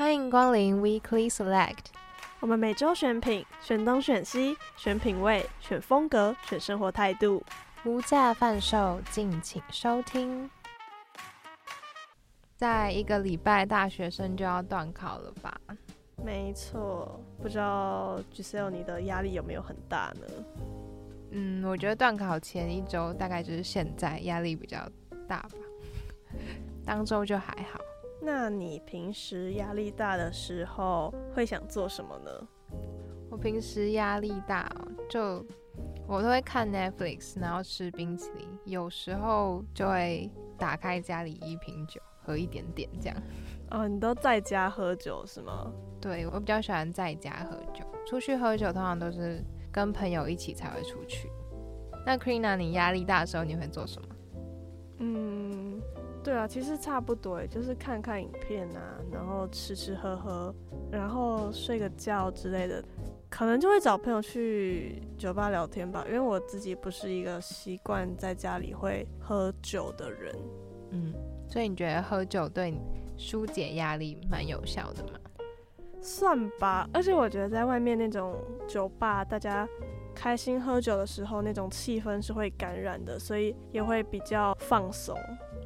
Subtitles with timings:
[0.00, 1.88] 欢迎光临 Weekly Select。
[2.40, 7.44] 我们每周选品，选东选西，选品味，选风格，选生活态度，
[7.84, 10.50] 无价贩售，敬请收听。
[12.56, 15.60] 再一个礼拜，大学生就要断考了吧？
[16.24, 20.26] 没错，不知道 Giselle 你的压力有没有很大呢？
[21.32, 24.78] 嗯，我觉得断考前一周大概就是现在压力比较
[25.28, 25.50] 大吧，
[26.86, 27.78] 当周就还好。
[28.22, 32.30] 那你平时压力大的时候会想做什么呢？
[33.30, 34.70] 我平时压力大，
[35.08, 35.44] 就
[36.06, 43.16] 我都会看 Netflix，然后吃冰淇淋，有时候就会打开家里一瓶酒喝一点点这样。
[43.70, 45.72] 哦，你都在家喝酒是吗？
[46.00, 51.30] 对，我比较喜欢在家喝酒，出去喝酒通常都是跟朋友一起才会出去。
[52.04, 54.08] 那 Krina，你压力大的时候你会做什么？
[54.98, 55.49] 嗯。
[56.22, 60.54] 对啊，其实差不多，就是看看影片啊，然后吃吃喝喝，
[60.90, 62.84] 然后睡个觉之类的，
[63.30, 66.04] 可能就会找朋友去酒吧聊天吧。
[66.06, 70.36] 因为我自己不是一个习惯在家里会喝酒的人，
[70.90, 71.14] 嗯，
[71.48, 72.78] 所以你觉得喝酒对你
[73.16, 75.18] 纾解压力蛮有效的吗？
[76.02, 78.36] 算吧，而且我觉得在外面那种
[78.68, 79.66] 酒吧，大家
[80.14, 85.16] 开心喝酒的时候，那种气氛是会感染的，所以也会比较放松。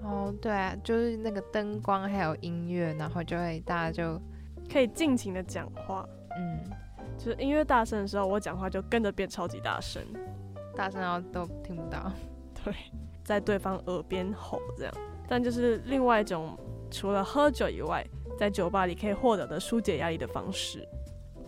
[0.04, 4.20] 哦，对啊，就是那个灯光还有音乐，然后就会大家就
[4.70, 6.06] 可以尽情的讲话。
[6.36, 6.70] 嗯，
[7.16, 10.02] 就是音乐大声的时候，我讲话就跟着变超级大声，
[10.76, 12.12] 大声到都听不到。
[12.62, 12.74] 对，
[13.24, 14.92] 在对方耳边吼这样。
[15.26, 16.54] 但就是另外一种，
[16.90, 18.06] 除了喝酒以外，
[18.38, 20.86] 在酒吧里可以获得的疏解压力的方式。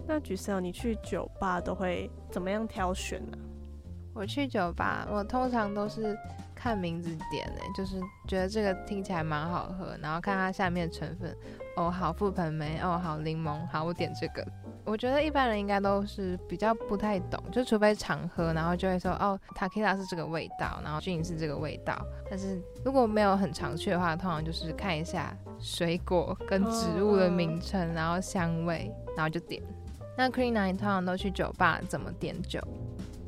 [0.06, 3.36] 那 Giselle，你去酒吧都会怎么样挑选呢？
[4.14, 6.16] 我去酒吧，我通常都是。
[6.66, 11.32] 看名字点呢，就是觉得这个听起来蛮好喝，然后看它下面的成分，
[11.76, 14.44] 哦，好覆盆莓，哦，好柠檬，好，我点这个。
[14.84, 21.96] 我觉得一般人应该都是比较不太懂，就除非常喝，然后就会说，哦，Takita 是这个味道，然后 Gin 是这个味道。
[22.28, 29.62] 但是如果没有很常去的话，通常就是看一下水果跟植物的名称，然后香味，然后就点。
[30.18, 32.60] 那 Krina 你通常都去酒吧，怎么点酒？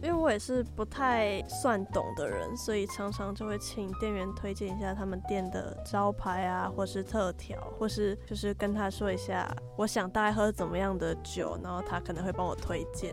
[0.00, 13.12] 因为我也是不太算懂的人，所以常常就会请店员推荐一下他们店的招牌啊，或是特调，或是就是跟他说一下，我想大概喝怎么样的酒，然后他可能会帮我推荐。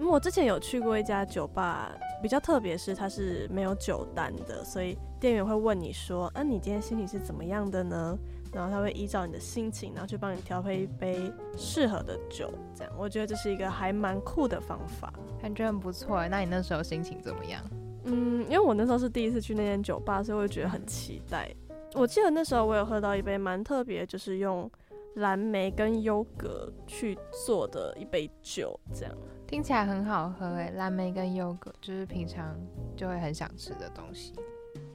[0.00, 1.92] 嗯，我之前有去过一家酒吧，
[2.22, 8.16] 比较特别是它是没有酒单的，所以店员会问你说，啊，你今天心情是怎么样的呢？
[8.52, 16.26] 然后他会依照你的心情，然后去帮你调配一杯适合的酒，这样我觉得这是一个还蛮酷的方法，感觉很不错。
[16.28, 17.62] 那你那时候心情怎么样？
[18.04, 21.54] 嗯，因为我那时候是第一次去那间酒吧，所以我会觉得很期待。
[21.94, 24.70] 我记得那时候我有喝到一杯蛮特别，就是用
[25.14, 29.14] 蓝莓跟优格去做的一杯酒，这样
[29.46, 30.70] 听起来很好喝诶。
[30.76, 32.54] 蓝莓跟优格就是平常
[32.96, 34.34] 就会很想吃的东西。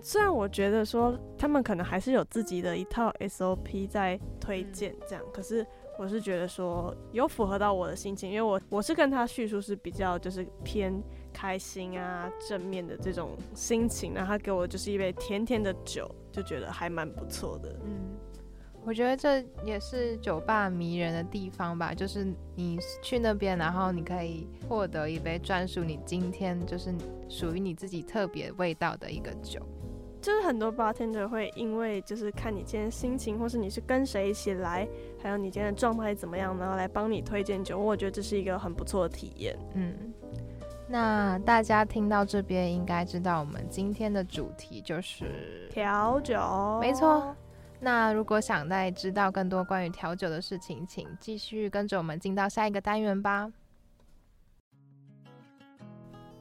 [0.05, 5.65] 虽然我觉得说他们可能还是有自己的一套 SOP 在推荐这样，可是
[5.97, 10.93] 我是觉得说有符合到我的心情，因为我我是跟他叙述是比较就是偏
[11.31, 17.73] 开心啊正面的这种心情，然后他给我就是一杯甜甜的酒，就觉得还蛮不错的。
[17.85, 18.13] 嗯，
[18.83, 22.27] 我觉得这也是酒吧迷人的地方吧，就是
[22.57, 26.93] 你去那边，然后你可以获得一杯专属你今天就是
[27.29, 29.65] 属于你自己特别味道的一个酒。
[30.23, 34.87] 就是很多 bartender 会因为就是看你今天心情，或是你是跟谁一起来，
[35.21, 37.77] 还有你今天的状态怎么样，然后来帮你推荐酒。
[37.77, 39.53] 我觉得这是一个很不错的体验。
[39.73, 40.13] 嗯，
[40.87, 46.39] 那大家听到这边应该知道我们今天的主题就是调酒。
[46.79, 47.35] 没错。
[47.81, 53.51] 那如果想再知道更多关于调酒的事情，请继续跟着我们进到下一个单元吧。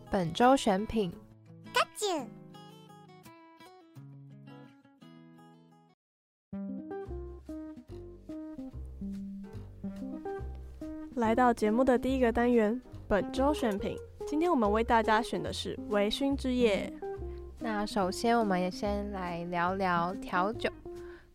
[0.08, 1.12] 本周选品。
[11.16, 13.98] 来到节目的第一个单元，本周选品。
[14.26, 16.90] 今天我们为大家选的是微醺之夜。
[17.58, 20.70] 那首先，我们也先来聊聊调酒。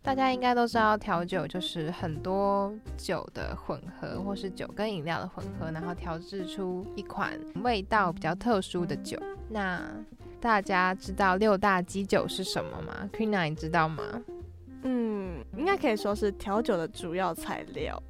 [0.02, 9.22] 大家应该都知道，调酒就是很多酒的混合，或是酒跟饮料的混合，然后调制出一款味道比较特殊的酒。
[9.48, 9.80] 那
[10.42, 14.04] 大家知道六大基酒是什么吗？Krina，你知道吗？
[14.84, 18.02] 嗯，应该可以说是调酒的主要材料。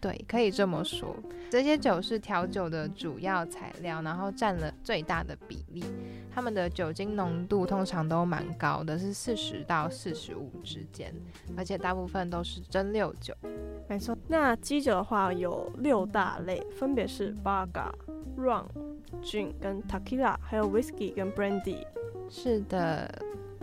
[0.00, 1.14] 对，可以这么说。
[1.50, 5.84] 这些酒是调酒的主要材料，然后占了最大的比例。
[6.32, 11.12] 它们的酒精浓度通常都蛮高的，是四十到四十五之间，
[11.56, 13.34] 而且大部分都是蒸馏酒。
[13.88, 14.16] 没错。
[14.28, 17.92] 那基酒的话有六大类，分别是 Vodka、
[18.38, 18.66] Rum、
[19.22, 21.84] Gin 跟 Tequila，还有 Whisky 跟 Brandy。
[22.28, 23.10] 是的。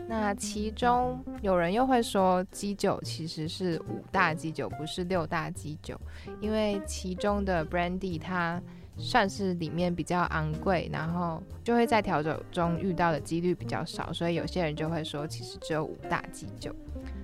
[0.09, 5.99] 那其中有人又会说，基酒其实是五大基酒，不是六大基酒，
[6.39, 8.61] 因为其中的 Brandy 它
[8.97, 16.75] 算是里面比较昂贵，然后就会在调酒中遇到的几率比较少，所以有些人就会说，其实只有五大基酒。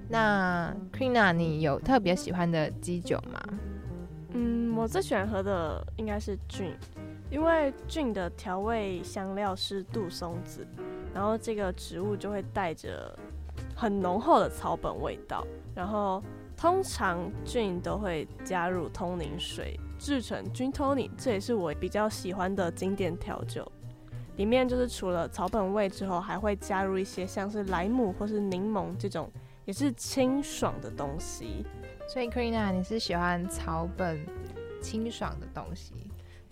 [0.09, 3.41] 那 Krina，你有特别喜欢的基酒吗？
[4.33, 6.73] 嗯，我最喜欢喝的应该是菌
[7.29, 10.65] 因为菌的调味香料是杜松子。
[11.13, 13.15] 然后这个植物就会带着
[13.75, 16.23] 很浓厚的草本味道，然后
[16.57, 23.71] 通常菌都会加入通灵水制成 Gin Tonic，这也是我比较喜欢的经典调酒。
[24.35, 29.31] 里面就是除了草本味之后，还会加入一些像是莱姆或是柠檬这种
[29.63, 31.65] 也是清爽的东西。
[32.09, 34.19] 所以 Krina，你是喜欢草本
[34.81, 35.93] 清爽的东西？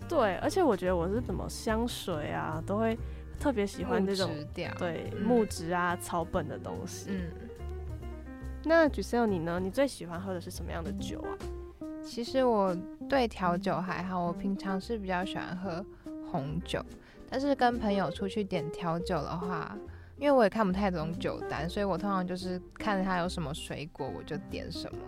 [0.08, 2.98] 对，而且我觉得我是怎么香水啊都会。
[3.40, 4.30] 特别喜欢这种
[4.78, 7.06] 对木质啊、嗯、草本的东西。
[7.10, 7.24] 嗯，
[8.62, 9.58] 那 Giselle 你呢？
[9.58, 11.34] 你最喜欢喝的是什么样的酒啊？
[12.04, 12.76] 其实我
[13.08, 15.84] 对调酒还好，我平常是比较喜欢喝
[16.30, 16.84] 红酒。
[17.30, 19.76] 但是跟朋友出去点调酒的话，
[20.18, 24.98] 因为我也看不太懂酒单，所以我通常就是看它有什么水果，我就点什么。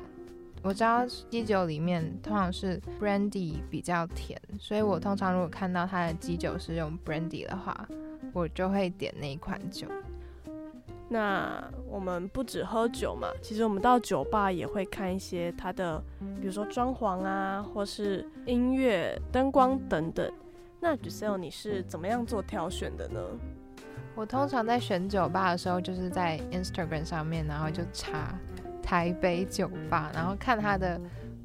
[0.62, 7.86] 我知道鸡酒里面通常是 Brandy 比较甜，所以我通常如果看到它的鸡酒是用 Brandy 的话，
[8.32, 9.86] 我就会点那一款酒。
[11.06, 16.02] 那我们不止喝酒嘛，其实我们到酒吧也会看一些它的，
[16.40, 20.32] 比如说装潢啊，或是音乐、灯光等等。
[20.80, 23.20] 那 Giselle 你是怎么样做挑选的呢？
[24.14, 28.38] 我通常在选酒吧的时候，就是在 Instagram 上面，然后就查
[28.82, 30.98] 台北酒吧，然后看它的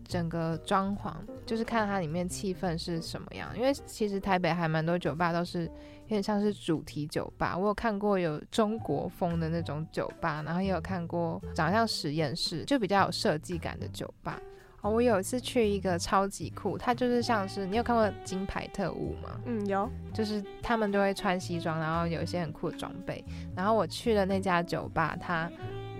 [0.06, 1.14] 整个装潢，
[1.46, 3.50] 就是看它里面气氛是什么样。
[3.58, 5.70] 因为其实台北还蛮多酒吧都是。
[6.10, 14.42] 有点像是主题酒吧，我有看过有中国风的那种酒吧，然后也有看过长得像实验室，就比较有设计感的酒吧。
[14.82, 19.40] 哦，我有一次去一个超级酷，它就是像是你有看过金牌特务吗？
[19.46, 23.24] 嗯，有，就是他们都会穿西装，然后有一些很酷的装备。
[23.56, 25.48] 然后我去的那家酒吧，它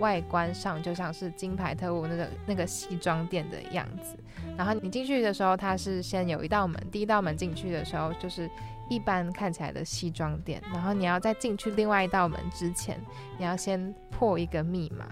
[0.00, 4.16] 外观上就像是金牌特务那个那个西装店的样子。
[4.56, 8.50] 然后你进去的时候，它是先有一道门，第一道门进去的时候就是。
[8.90, 13.00] 一般看起来的西装店，然后你要在进去另外一道门之前，
[13.38, 15.06] 你要先破一个密码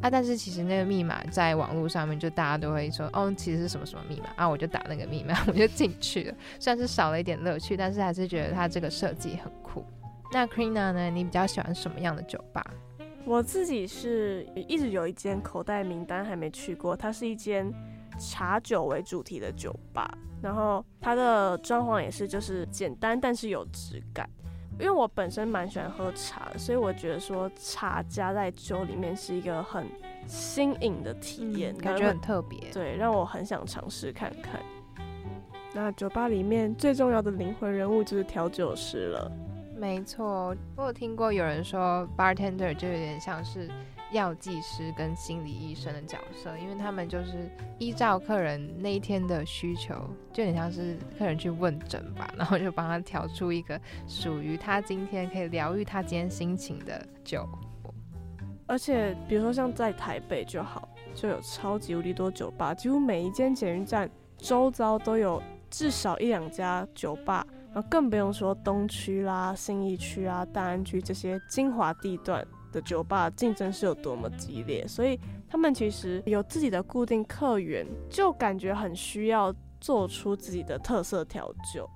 [0.00, 0.08] 啊。
[0.08, 6.34] 但是其实那个密码在网络上面就大家都会说，哦，其实是什么什么密码啊，我就打那个密码， 我就进去了。
[6.58, 9.84] 虽然是少了一点乐趣，但是还是觉得它这个设计很酷。
[10.32, 11.10] 那 Krina 呢？
[11.10, 12.64] 你比较喜欢什么样的酒吧？
[13.24, 17.70] 我自己是一直有一间口袋名单还没去过，它是一间
[18.18, 20.10] 茶酒为主题的酒吧。
[20.42, 24.28] 然后它的装潢也是就是简单，但是有质感。
[24.78, 29.84] 因为我本身蛮喜欢喝茶，所以我觉得说茶加在酒里面是一个很
[30.24, 32.70] 新颖的体验，嗯，感觉很特别。
[32.72, 34.60] 对，让我很想尝试看看。
[35.74, 39.32] 那酒吧里面最重要的灵魂人物就是调酒师了。
[39.76, 43.68] 没错，我有听过有人说，bartender 就有点像是。
[44.10, 49.94] 药剂师跟心理医生的角色，因为他们就是依照客人那一天的需求，
[50.32, 57.46] 就有点像是客人去问诊吧，然后就帮他调出一个属于他今天可以疗愈他今天心情的酒。
[58.66, 72.46] 而且，比如说像在台北就好，就有超级无敌多酒吧，几乎每一间捷运站周遭都有至少一两家酒吧，然后更不用说东区啦、信义区啊、大安区这些精华地段。
[72.72, 81.88] 的酒吧竞争是有多么激烈，所以他们其实有自己的固定客源，就感觉很需要做出自己的特色调酒。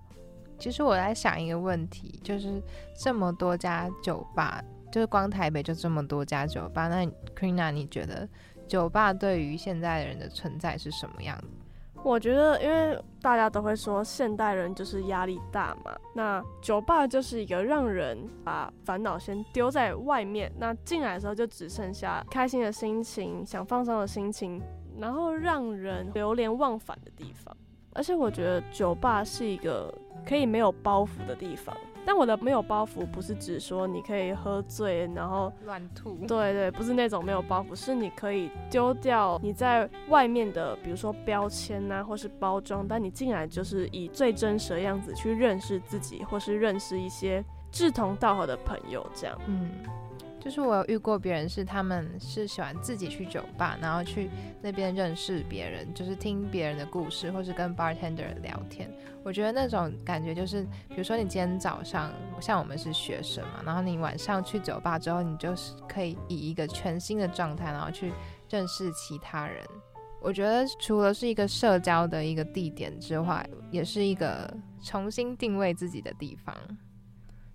[0.59, 2.63] 其实我在想一个问题，就是
[2.97, 4.63] 这么多家酒吧，
[4.93, 8.29] 就是光台北就这么多家酒吧，那 Krina 你觉得
[8.69, 11.62] 酒吧对于现在的人的存在是什么样子？
[12.05, 24.61] 我觉得，因为大家都会说现代人就是压力大嘛，那酒吧就是一个让人把烦恼先丢在外面，那进来的时候就只剩下开心的心情、想放松的心情，
[24.99, 27.57] 然后让人流连忘返的地方。
[27.95, 29.95] 而且我觉得酒吧是一个
[30.27, 36.17] 可以没有包袱的地方，但我的没有包袱，不是指说你可以喝醉然后乱吐。
[36.27, 49.39] 对对，不是那种没有包袱，是你可以丢掉你在外面的，比如说标签啊，或是包装，但你进来就是以最真实的样子去认识自己，或是认识一些志同道合的朋友，这样。
[49.47, 49.71] 嗯。
[50.43, 54.29] 就是我有遇过别人是他们是喜欢自己去酒吧，然后去
[54.61, 58.93] 那边认识别人，就是听别人的故事，或是跟 bartender 聊天。
[59.23, 68.13] 我觉得那种感觉就是，比如说你今天早上像我们是学生嘛，然后你晚上去酒吧之后，你就是可以以一个全新的状态，然后去
[68.51, 69.65] 认识其他人。
[70.21, 76.53] 我觉得除了是一个社交的一个地点之外，也是一个重新定位自己的地方。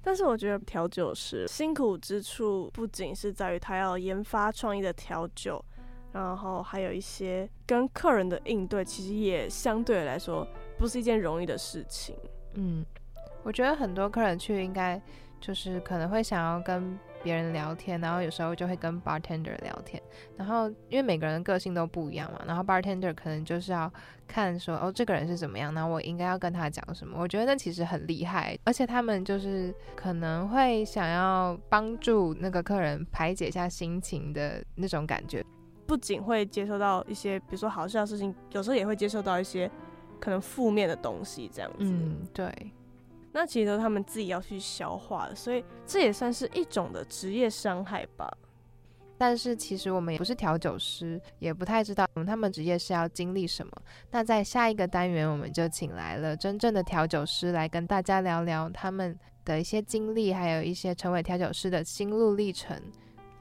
[0.08, 5.62] 但是我觉得调酒师辛苦之处不仅是在于他要研发创意的调酒，
[6.14, 10.48] 然后还有一些跟客人的应对，其实也相对来说
[10.78, 12.16] 不是一件容易的事情。
[12.54, 12.86] 嗯，
[13.44, 15.02] 我觉得很多客人去应该
[15.42, 16.98] 就是可能会想要跟。
[17.28, 20.02] 别人聊天，然后有时候就会跟 bartender 聊天，
[20.38, 23.92] 然后因为每个人的个性都不一样嘛，然后 bartender 可能就是要
[24.26, 27.18] 看说哦，这个人是怎么样，那我应该要跟他讲什么？
[27.20, 35.44] 我觉得那其实很厉害，而且他们就是可能会想要帮助那个客人排解一下心情的那种感觉，
[35.86, 39.70] 不仅会接受到一些比如说好笑的事情，有时候也会接受到一些
[40.18, 41.80] 可能负面的东西，这样子。
[41.80, 42.72] 嗯，对。
[43.40, 48.28] 那其实都是他们自己要去消化的，所以这也算是一种的职业伤害吧。
[49.16, 53.72] 但是其实我们也不是调酒师，也不太知道他们职业是要经历什么。
[54.10, 59.16] 那在下一个单元，我们就请来了真正的调酒师来跟大家聊聊他们
[59.46, 62.76] 的一些经历，还有一些成为调酒师的心路历程。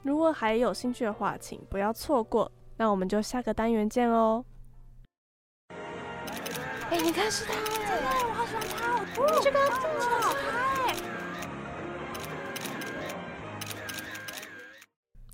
[0.03, 2.51] 如果还有兴趣的话，请不要错过。
[2.77, 4.45] 那我们就下个单元见哦。
[6.89, 7.53] 哎，你看是他，
[9.19, 10.95] 哦，这个这个好拍。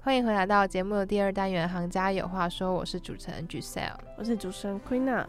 [0.01, 5.25] 欢迎回来到节目的第二单元《行家有话说》，我是主持人 Giselle，我是主持人 Queena。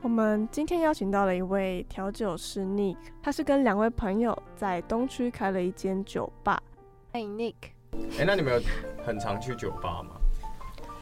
[0.00, 6.62] 我们今天邀请到了一位调酒师 Nick，他是跟两位朋友在东区开了一间酒吧。
[7.12, 7.54] 欢迎 Nick。
[8.18, 8.60] 哎，那你们有
[9.04, 10.16] 很常去酒吧吗？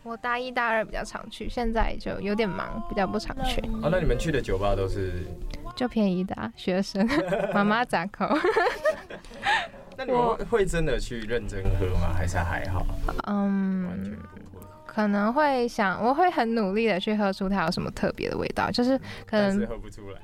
[0.03, 3.61] 我大一、大二比较常去，现在就有点忙，比较不常去。
[3.83, 5.27] 啊，那你们去的酒吧都是
[5.75, 7.07] 就便宜的啊，学生
[7.55, 8.27] 妈妈咋口。
[9.97, 12.13] 那你们会真的去认真喝吗？
[12.17, 12.87] 还是还好？
[13.27, 14.65] 嗯，完全不会。
[14.87, 20.21] 可能会想，我会很努力的去喝出它有什么特别的味道，就是可能是喝不出来。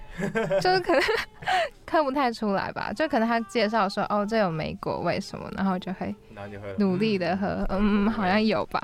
[0.61, 1.03] 就是可能
[1.85, 6.13] 看不太出来吧，就可能他介绍说哦，这有莓果味什么，然后就会
[6.79, 8.81] 努力的喝，嗯，好像有吧。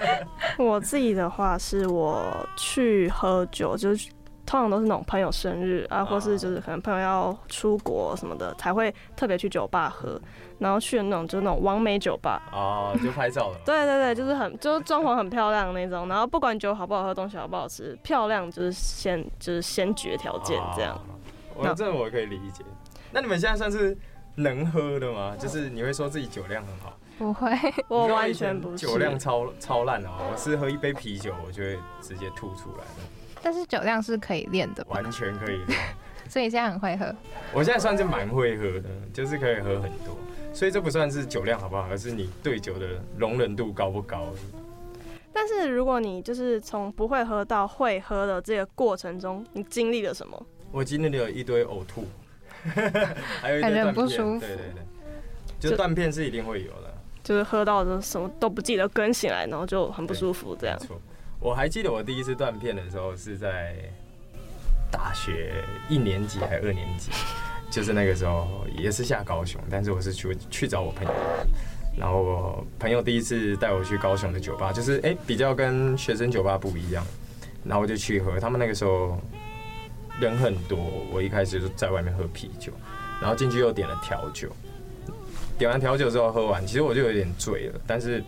[0.58, 4.10] 我自己的话是我去喝酒，就是
[4.46, 10.20] 通常都是那种朋友生日啊，或是就是可能朋友要出国什么的，才会特别去酒吧喝。
[10.58, 13.58] 然后去的那种就是那种完美酒吧哦，就拍照了。
[13.66, 16.08] 对对对，就是很就是装潢很漂亮那种。
[16.08, 20.98] 然后不管酒好不好喝，东西好不好吃，漂亮就是先就是先决条件这样。
[21.54, 22.64] 我这我可以理解。
[23.12, 23.96] 那你们现在算是
[24.36, 25.34] 能喝的吗？
[25.38, 26.96] 就是你会说自己酒量很好？
[27.18, 27.50] 不会，
[27.88, 28.78] 我完全不是。
[28.78, 30.10] 酒量超超烂哦！
[30.30, 32.84] 我是喝一杯啤酒，我就会直接吐出来。
[33.46, 35.78] 但是酒量是可以练的，完全可以练。
[36.28, 37.14] 所以现在很会喝。
[37.52, 40.18] 我现在算是蛮会喝的，就是可以喝很多。
[40.52, 44.26] 所以这不算是酒量好不好，而是你对酒的容忍度高不高。
[45.32, 50.44] 但是如果你就是从不会喝到会喝的这个过程中，你经历了什么？
[50.72, 52.04] 我经历了一堆呕吐，
[53.40, 54.40] 还有一堆断片。
[54.40, 56.92] 对对对，就断片是一定会有的。
[57.22, 60.76] 就，就是喝到的什么都不记得，跟醒来然后就很不舒服这样。
[61.40, 63.74] 我还记得我第一次断片的时候是在
[64.90, 67.10] 大学一年级还是二年级。
[67.68, 71.12] 就是那个时候也是下高雄，但是我是去去找我朋友，
[71.98, 77.04] 然后我朋友第一次带我去高雄的酒吧，就是哎、比较跟学生酒吧不一样，
[77.64, 79.18] 然后我就去喝，他们那个时候
[80.20, 80.78] 人很多，
[81.12, 82.72] 我一开始就在外面喝啤酒，
[83.20, 84.48] 然后进去又点了调酒，
[85.58, 88.22] 点完调酒之后喝完，其实我就有点醉了，但是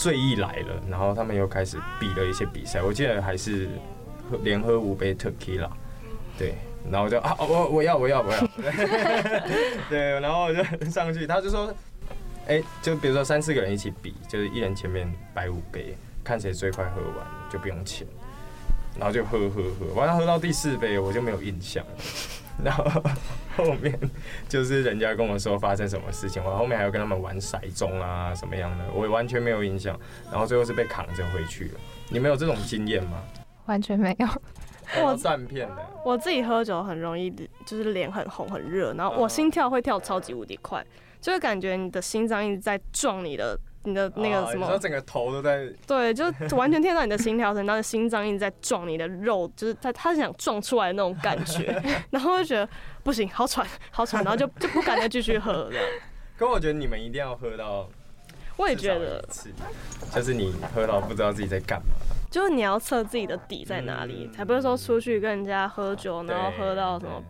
[0.00, 3.68] 醉意来了，然后他们又开始比了一些比赛，我记得还是
[4.30, 5.68] 喝连喝五杯 Tequila，
[6.38, 6.54] 对。
[6.90, 8.40] 然后就啊，我我要我要我要，
[9.90, 11.70] 对，然后我就上去，他就说，
[12.48, 18.06] 哎、就比如说三四个人一起比，就是一人前面摆五杯，看谁最快喝完就不用钱，
[18.98, 21.92] 然后就喝喝喝，完了喝到第四杯我就没有印象了，
[22.64, 22.84] 然后
[23.56, 23.98] 后面
[24.48, 29.98] 就是人家跟我说发生什么事情，我后面还要跟他们玩骰盅啊什么样的，我完全没有印象，
[30.30, 31.80] 然后最后是被扛着回去了。
[32.08, 33.22] 你们有这种经验吗？
[33.66, 34.28] 完全没有。
[35.02, 35.86] 我断片的。
[36.04, 37.30] 我自己喝酒很容易，
[37.64, 40.84] 就是脸很红很热，然后我心跳会跳超级无敌快，
[41.20, 43.58] 就会感觉你的心脏一直在撞你的。
[43.84, 44.66] 你的那个什么？
[44.66, 45.66] 哦、整个头都在。
[45.86, 46.24] 对，就
[46.56, 52.68] 完全听到你的心跳声，然后心脏一直在撞你的肉，就是他他是想撞出来的那种感觉， 然后就觉得
[53.02, 55.70] 不行，好喘，好喘，然后就就不敢再继续喝了。
[56.36, 57.88] 可我觉得你们一定要喝到，
[58.56, 59.24] 我也觉得，
[60.14, 61.94] 就是你喝到不知道自己在干嘛，
[62.30, 67.22] 就是你要测自己的底在哪里，嗯、才不是说出去跟人家喝酒，然后喝到什么。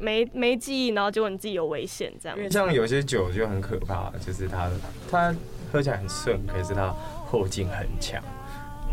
[0.00, 2.38] 没没记忆，然后结果你自己有危险这样。
[2.38, 4.70] 因为像有些酒就很可怕，就是它
[5.10, 5.34] 它
[5.70, 6.94] 喝起来很顺，可是它
[7.26, 8.22] 后劲很强。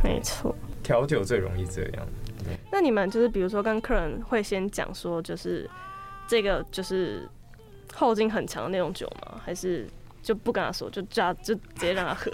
[0.04, 2.08] 没错，调酒最容易这样。
[2.72, 5.70] 那你们就是比如说跟客人会先讲说，就是
[6.28, 7.28] 这个就是
[7.94, 9.42] 后劲很强的那种酒吗？
[9.44, 9.88] 还是
[10.22, 12.32] 就不跟他说，就叫就直接让他喝？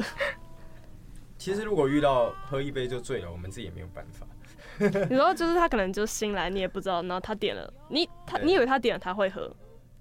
[1.37, 4.27] 其实如果遇到喝一杯就醉了，我们自己也没有办法。
[5.09, 9.49] 你说就是他可能就新来，你也不知道，然后他点了，你他你以为他点了他会喝，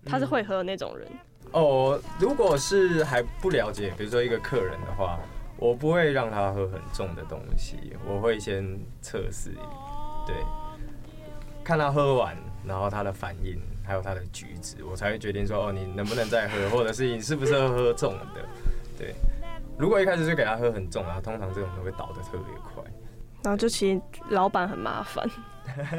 [0.04, 1.06] 他是会喝的那种人。
[1.52, 5.18] 哦，如果是还不了解，比如说一个客人的话，
[5.56, 8.64] 我不会让他喝很重的东西，我会先
[9.02, 9.50] 测试，
[10.26, 10.36] 对，
[11.64, 18.26] 看他喝完，然后他的反应，还有他的举止，我才会决定说哦，你能不能再喝，或者是你是不适合喝重的。
[18.96, 19.14] 对，
[19.76, 22.82] 如果一开始就给他喝很重啊，通常这种都会倒的特别快。
[23.42, 25.28] 然后就其实老板很麻烦，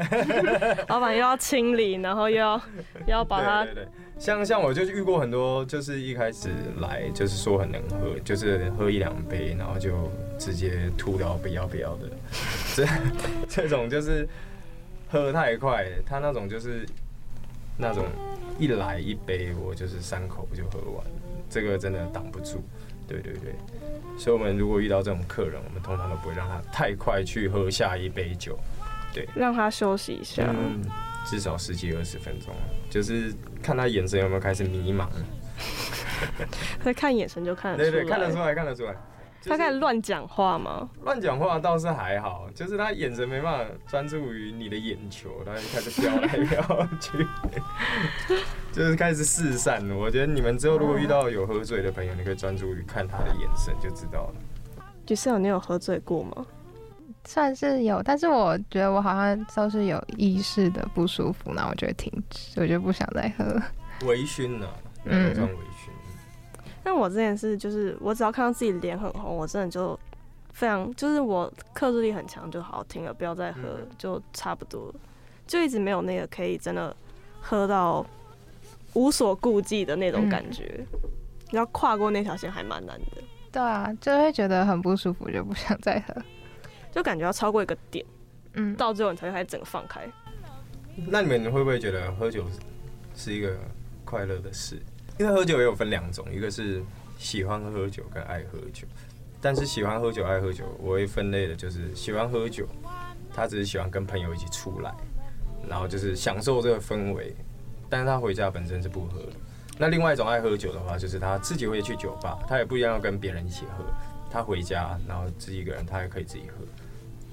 [0.88, 2.54] 老板又要清理，然后又要
[3.00, 3.66] 又要把它。
[4.22, 6.48] 像像我就遇过很多，就是一开始
[6.80, 12.08] 来就是说很能喝，就是喝一两杯，然后就直接吐掉不要不要的。
[12.72, 12.86] 这
[13.48, 14.28] 这种就是
[15.10, 16.86] 喝太快，他那种就是
[17.76, 18.04] 那种
[18.60, 21.04] 一来一杯，我就是三口就喝完，
[21.50, 22.62] 这个真的挡不住。
[23.08, 23.52] 对对对。
[24.16, 28.56] 所以，我们如果遇到这种客人，我们通常都不会让他太快去喝下一杯酒，
[29.12, 30.80] 对，让他休息一下，嗯，
[31.24, 32.54] 至少十几二十分钟，
[32.90, 35.08] 就是看他眼神有没有开始迷茫。
[36.82, 38.94] 他看眼神就看得出来，对对，看得出来，看得出来。
[39.44, 40.88] 他开始乱讲话吗？
[41.02, 47.26] 乱讲话倒是还好，就是他眼神没办法专注于你的眼球，他就开始飘来飘去，
[48.70, 49.84] 就是开始四散。
[49.90, 54.34] 我觉得你们之后如果遇到有喝醉的朋友，你可以专注于看他的眼神就知道了。
[55.04, 56.46] Giselle，你有喝醉过吗？
[57.24, 63.44] 算是有，但是我觉得我好像都是有意识的不舒服，然后我就会停止，我就不想再喝。
[64.06, 64.66] 微醺呢？
[65.04, 65.90] 嗯，算微醺。
[66.84, 69.98] 但我之前是，就是我只要看到自己脸很红，我真的就
[70.52, 74.92] 非常，就是我克制力很强，就好听了，不要再喝，就差不多，
[75.46, 76.94] 就一直没有那个可以真的
[77.40, 78.04] 喝到
[78.94, 80.84] 无所顾忌的那种感觉。
[81.50, 83.22] 你要跨过那条线还蛮难的。
[83.52, 86.14] 对啊，就会觉得很不舒服，就不想再喝，
[86.92, 88.04] 就感觉要超过一个点，
[88.52, 90.06] 嗯，到最后你才会开始整个放开。
[91.08, 92.44] 那你们会不会觉得喝酒
[93.16, 93.56] 是一个
[94.04, 94.80] 快乐的事？
[95.18, 96.82] 因为喝酒也有分两种，一个是
[97.18, 98.86] 喜欢喝酒跟爱喝酒，
[99.40, 102.68] 但是喜欢喝酒爱喝酒，我会分类的就是喜欢喝酒，
[103.34, 104.94] 他只是喜欢跟朋友一起出来，
[105.66, 107.34] 然后就是享受这个氛围，
[107.88, 109.32] 但是他回家本身是不喝的。
[109.78, 113.84] 那另外一种爱喝酒的话，就是他自己会去酒吧，他也不一定要跟别人一起喝，
[114.30, 116.64] 他回家然后自己一个人，他也可以自己喝，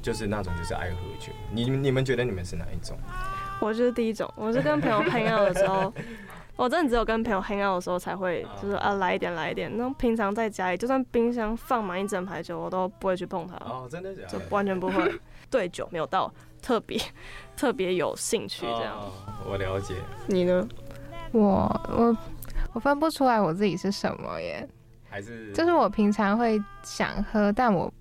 [0.02, 1.32] 就是那种就是爱喝酒。
[1.52, 2.98] 你你们觉得你们是哪一种？
[3.60, 5.94] 我就是第一种，我是跟朋友 hang out 的时候。
[6.56, 9.72] 我真的只有跟朋友 hang out 的时候才会，就是啊来一点来一点。
[9.78, 13.56] 那平常在家里，就算冰箱放满一整排酒，我都不会去碰它。
[13.66, 14.28] 哦，真的假的？
[14.28, 15.10] 就完全不会。
[15.50, 16.32] 对酒没有到
[16.62, 17.00] 特别
[17.56, 18.98] 特别有兴趣这样。
[19.50, 19.96] 我了解。
[20.28, 20.68] 你呢？
[21.32, 22.18] 我我
[22.74, 24.68] 我分不出来我自己是什么耶。
[25.10, 27.92] 还是就是我平常会想喝，但我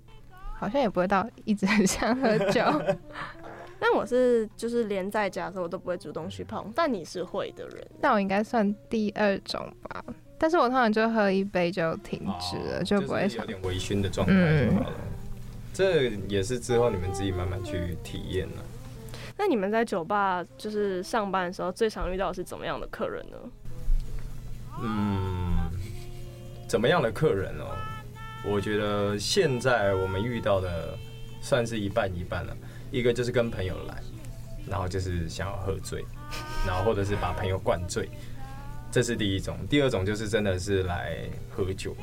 [0.58, 2.62] 好像也不会到一直很想喝酒。
[3.80, 7.86] 但我是就是连在家的时候我都不会主动去碰，但你是会的人。
[8.00, 10.04] 但我应该算第二种吧。
[10.36, 14.32] 但是我通常就喝一杯就停止了，哦、就不会有点微醺的状态
[14.66, 14.96] 就好了。
[14.96, 15.04] 嗯、
[15.72, 18.62] 这也是之后你们自己慢慢去体验了。
[19.36, 23.36] 那你们在酒吧就是上班的时候，最常遇到的是怎么样的客人呢？
[24.82, 25.56] 嗯，
[26.68, 27.76] 怎么样的客人哦？
[28.50, 30.96] 我觉得现在我们遇到的
[31.40, 32.56] 算是一半一半了。
[32.90, 34.02] 一个就是跟朋友来，
[34.66, 36.02] 然后就是想要喝醉，
[36.66, 38.08] 然后或者是把朋友灌醉，
[38.90, 39.58] 这是第一种。
[39.68, 41.18] 第二种就是真的是来
[41.50, 41.94] 喝酒，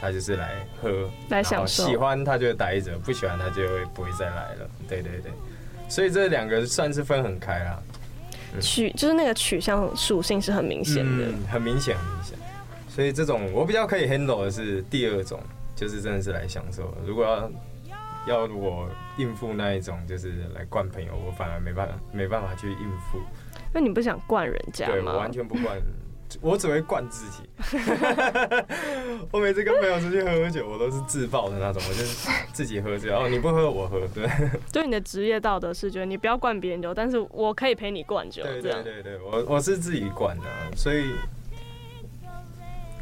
[0.00, 1.86] 他就是来喝，来享受。
[1.86, 4.70] 喜欢他就待着，不喜欢他就会不会再来了。
[4.88, 5.30] 对对对，
[5.88, 7.80] 所以这两个算是分很开啦。
[8.60, 12.36] 取就是那个取向属性是很明显的，嗯，很明显很明显。
[12.88, 15.40] 所以这种我比较可以 handle 的是第二种，
[15.74, 16.94] 就是真的是来享受。
[17.04, 17.50] 如果要
[18.26, 23.20] 要我应付那一种就是来灌朋友，我反而没办法没办法去应付。
[23.72, 24.92] 那你不想灌人家吗？
[24.92, 25.80] 对，我完全不灌。
[26.40, 27.42] 我只会灌自己。
[29.30, 33.14] 我每次跟朋友出去喝酒，我都是自爆的那种，我就是自己喝酒。
[33.14, 34.26] 哦，你不喝我喝，对。
[34.70, 38.42] 就你的职业道德是觉得你不要灌别人酒，但是我可以陪你灌酒。
[38.44, 41.12] 对对对对，我我是自己灌的，所以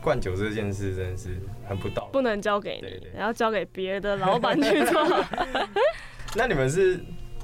[0.01, 1.39] 灌酒这件事真的是
[1.71, 5.25] 很不到，不能交给你，然后交给别的老板去做。
[6.35, 7.01] 那你们是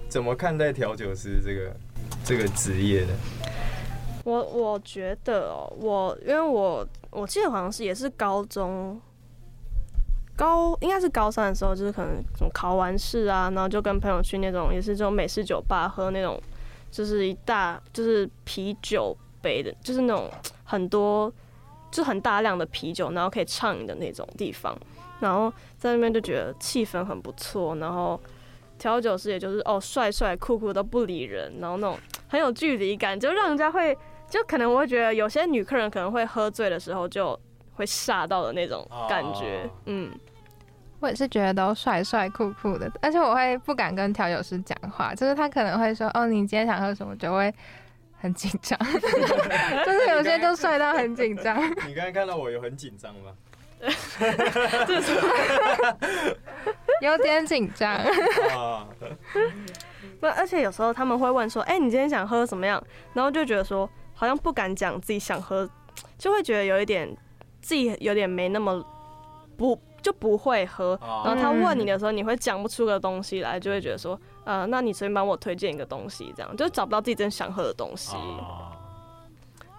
[0.09, 1.77] 怎么看待调酒师这个
[2.25, 3.13] 这个职业的？
[4.25, 9.01] 我我觉得哦，我因为我我记得好像是也是高中
[10.35, 12.21] 高应该是高三的时候，就是可能
[12.53, 16.43] 考完试啊，然后就跟朋友去那种也是这种美式酒吧喝那种，
[16.91, 20.29] 就是一大就是啤酒杯的，就是那种
[20.65, 21.33] 很多
[21.97, 24.77] 就很大量的啤酒，然后可以畅饮的那种地方，
[25.21, 28.21] 然后在那边就觉得气氛很不错，然后
[28.79, 33.97] 调酒师也就是哦帅帅酷酷都不理人，然后那种很有距离感，就让人家会。
[34.29, 37.39] 就可能我会觉得有些女客人可能会喝醉的时候就
[37.75, 39.71] 会吓到的那种感觉，oh.
[39.87, 40.11] 嗯，
[40.99, 47.55] 我也是觉得都帅帅酷酷的，而且我会不敢跟调酒师讲话，就是他可能会说哦，你今天想喝什么，就会
[48.27, 48.77] 很紧张，
[49.87, 51.57] 就是有些就帅到很紧张。
[51.87, 53.33] 你刚才看到我有很紧张吗？
[57.01, 58.03] 有点紧张。
[60.19, 62.83] 不，而且有时候他们会问说，哎、欸，你今天想喝什么样？
[63.15, 63.89] 然后就觉得说。
[64.19, 65.69] 好像不敢讲自己想喝，
[66.17, 67.15] 就会觉得有一点
[67.61, 68.83] 自己有点没那么
[69.59, 70.97] 不就不会喝。
[71.03, 78.15] 然后他问你的时候，你会讲不出个东西来，就会觉得说，呃，那你随便帮我推荐一个东西，这样就找不到自己真想喝的东西。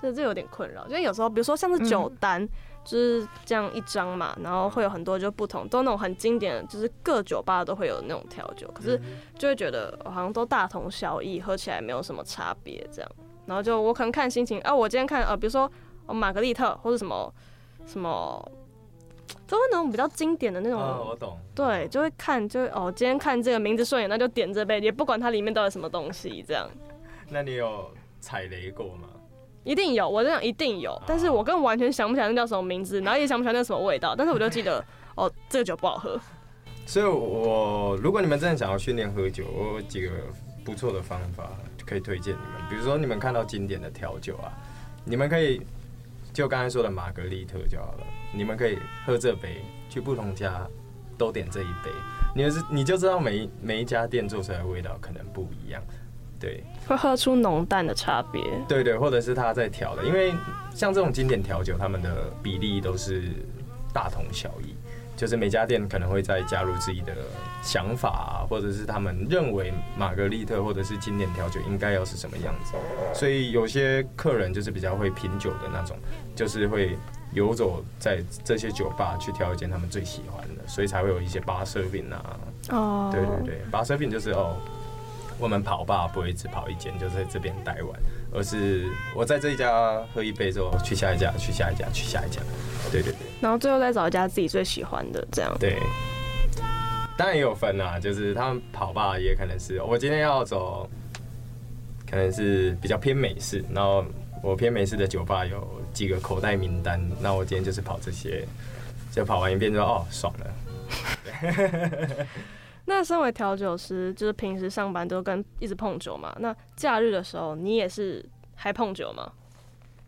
[0.02, 2.46] 这这有点困扰，因为有时候比如说像是酒单，
[2.84, 9.02] 就是这样一张嘛，然后会有很多就不同，都那种很经典的，就是各酒吧都会有那种调酒，可是
[9.40, 13.10] 就会觉得好像都大同小异，喝起来没有什么差别，这样。
[13.46, 15.72] 然后就我可能看心情啊，我今天看呃，比如说
[16.06, 17.34] 哦玛格丽特或者什么
[17.86, 18.52] 什么，
[19.48, 20.80] 都会那种比较经典的那种。
[20.80, 21.40] 哦，我懂。
[21.56, 26.70] 对，就会看，就哦，今天看这个名字顺眼，那就点这杯，也不管它里面到底什么东西，这样。
[27.30, 29.08] 那你有踩雷过吗？
[29.64, 34.84] 一定有，我这样一定有，但是我根本完全想不起来那叫什么名字，然后也想不起来那什么味道，但是我就记得
[35.16, 36.20] 哦，这个酒不好喝。
[36.86, 40.12] 所以我如果你们真的想要训练喝酒，我有几个
[40.64, 41.50] 不错的方法。
[41.86, 44.52] 可以推荐你们，比如说你们看到经典的调酒啊，
[45.06, 45.62] 你们可以
[46.38, 48.06] 就刚才说的玛格丽特就好了。
[48.32, 50.68] 你们可以喝这杯，去不同家
[51.18, 51.90] 都点这一杯，
[52.36, 55.82] 你就是你就知道每一每一家店做出来的味道可能不一样，
[56.40, 58.40] 对，会喝出浓淡的差别。
[58.68, 60.32] 对对，或者是他在调的，因为
[60.76, 63.32] 像这种经典调酒，他们的比例都是
[63.92, 64.76] 大同小异。
[65.18, 67.12] 就是每家店可能会再加入自己的
[67.64, 72.74] 想法啊，或者是他们认为玛格丽特或者是经典调酒应该要是什么样子，
[73.16, 75.98] 所以有些客人就是比较会品酒的那种，
[76.36, 76.96] 就是会
[77.34, 82.40] 游走在这些酒吧去挑一间他们最喜欢的，所以才会有一些 bar serving 啊。
[82.70, 84.56] 哦，对对对，bar serving 就是哦，
[85.40, 88.00] 我们跑吧不会只跑一间，就在这边待完。
[88.32, 88.86] 而是
[89.16, 92.42] 我在这一家喝一杯之后，去下一家，去下一家，去下一家，
[92.92, 93.20] 对对对。
[93.42, 95.56] 然后最后再找一家自己最喜欢的，这样。
[95.60, 95.78] 对。
[97.18, 100.88] 当然也有分啊，就是他们跑吧也可能是我今天要走，
[102.08, 104.06] 可能是比较偏美式，然后
[104.44, 108.48] 我偏美式的酒吧有几个口袋名单，那我今天就是跑这些，
[109.12, 110.48] 就跑完一遍之后哦，爽了。
[112.88, 116.36] 对那身为调酒师，就是平时上班都跟一直碰酒嘛。
[116.40, 119.32] 那假日的时候，你也是还碰酒吗？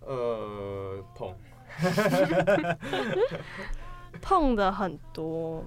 [0.07, 1.35] 呃，碰，
[4.21, 5.63] 碰的很多。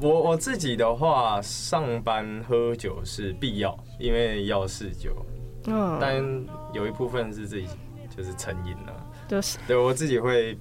[0.00, 5.14] 我我自己的话，上班喝酒是必要，因为要试酒。
[5.66, 5.98] 嗯。
[6.00, 6.16] 但
[6.72, 7.68] 有一部分是自己
[8.16, 10.56] 就是成瘾了，就是对我自己会，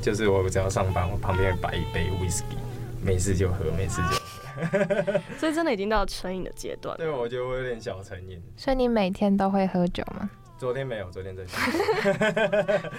[0.00, 2.56] 就是我只要上班，我旁边会摆一杯 whisky，
[3.02, 4.33] 没事就喝，没事就喝。
[5.38, 6.96] 所以真的已经到了成瘾的阶段。
[6.96, 8.42] 对，我觉得我有点小成瘾。
[8.56, 10.28] 所以你每天都会喝酒吗？
[10.56, 11.52] 昨天没有，昨天在家。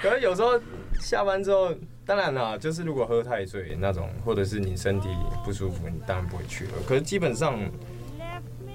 [0.00, 0.58] 可是有时候
[1.00, 1.74] 下班之后，
[2.06, 5.08] 当然啦，就是如果喝太醉那种，或者是你身体
[5.44, 6.72] 不舒服，你当然不会去了。
[6.86, 7.58] 可是基本上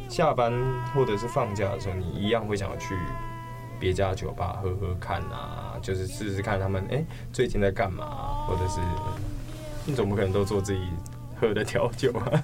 [0.10, 0.54] 下班
[0.94, 2.94] 或者是放假的时候，你一样会想要去
[3.80, 8.80] 别家酒吧喝喝看啊，就是试试看他们哎、欸、最近在干嘛，或者是
[9.86, 10.82] 你总不可能都做自己。
[11.48, 12.44] 喝的调酒啊，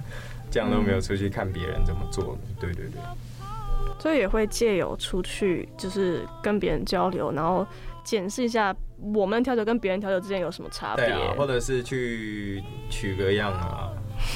[0.50, 2.38] 这样都没有出去看别人怎么做。
[2.60, 3.02] 对对对，
[4.00, 7.66] 所以也会借由出去，就是跟别人交流，然后
[8.04, 8.76] 检视一下
[9.14, 11.06] 我们调酒跟别人调酒之间有什么差别。
[11.06, 13.90] 对啊，或者是去取个样啊，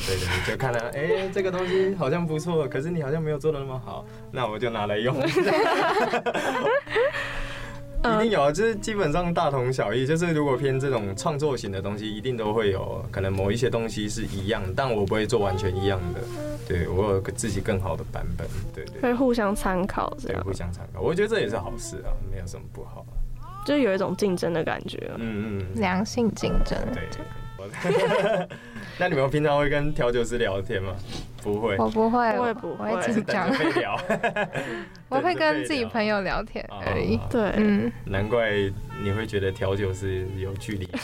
[0.07, 5.15] 对对，就看到，哎、欸，这个东西好像不错，可是你好像没有做的那么好，那我就拿来用。
[8.13, 10.05] 一定有啊，就是基本上大同小异。
[10.05, 16.19] 就是如果偏这种创作型的东西，一定都会有可能某一些东西是一样，但我不会做完全一样的。
[16.67, 18.47] 对，我有个自己更好的版本。
[18.73, 21.01] 对对，会互相参考，对，互相参考。
[21.01, 23.05] 我觉得这也是好事啊，没有什么不好。
[23.65, 25.11] 就有一种竞争的感觉。
[25.17, 26.77] 嗯嗯，良性竞争。
[26.93, 27.03] 对。
[28.97, 30.93] 那你们平常会跟调酒师聊天吗？
[31.43, 33.47] 不会，我不会，不会，不会紧张。
[35.09, 37.19] 我会跟自己朋友聊天 而已。
[37.29, 38.51] 对，嗯，难怪
[39.03, 40.99] 你会觉得调酒师有距离感。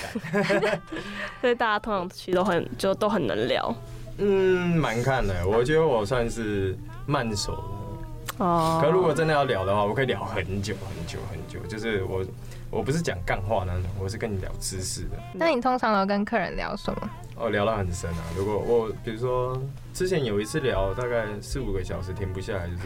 [1.42, 3.76] 所以大家通常其实都很就都很能聊。
[4.18, 5.48] 嗯，蛮看的。
[5.48, 8.44] 我觉得我算是慢熟的。
[8.46, 8.80] 哦。
[8.82, 11.60] 可如果真的要聊的话，我可以聊很久很久很久。
[11.68, 12.26] 就是我，
[12.72, 15.18] 我不是讲干话那种，我是跟你聊知识的。
[15.34, 17.10] 那你通常都跟客人聊什么？
[17.36, 18.24] 哦，聊到很深啊。
[18.36, 19.62] 如果我比如说
[19.94, 22.84] 之前有一次聊大概四五个小时停不下来，就是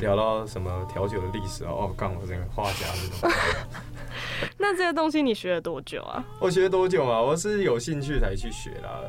[0.00, 3.30] 聊到什么调酒的历史哦，干我这个画家这种。
[4.56, 6.24] 那这些东西你学了多久啊？
[6.40, 7.20] 我学了多久啊？
[7.20, 9.00] 我是有兴趣才去学啦，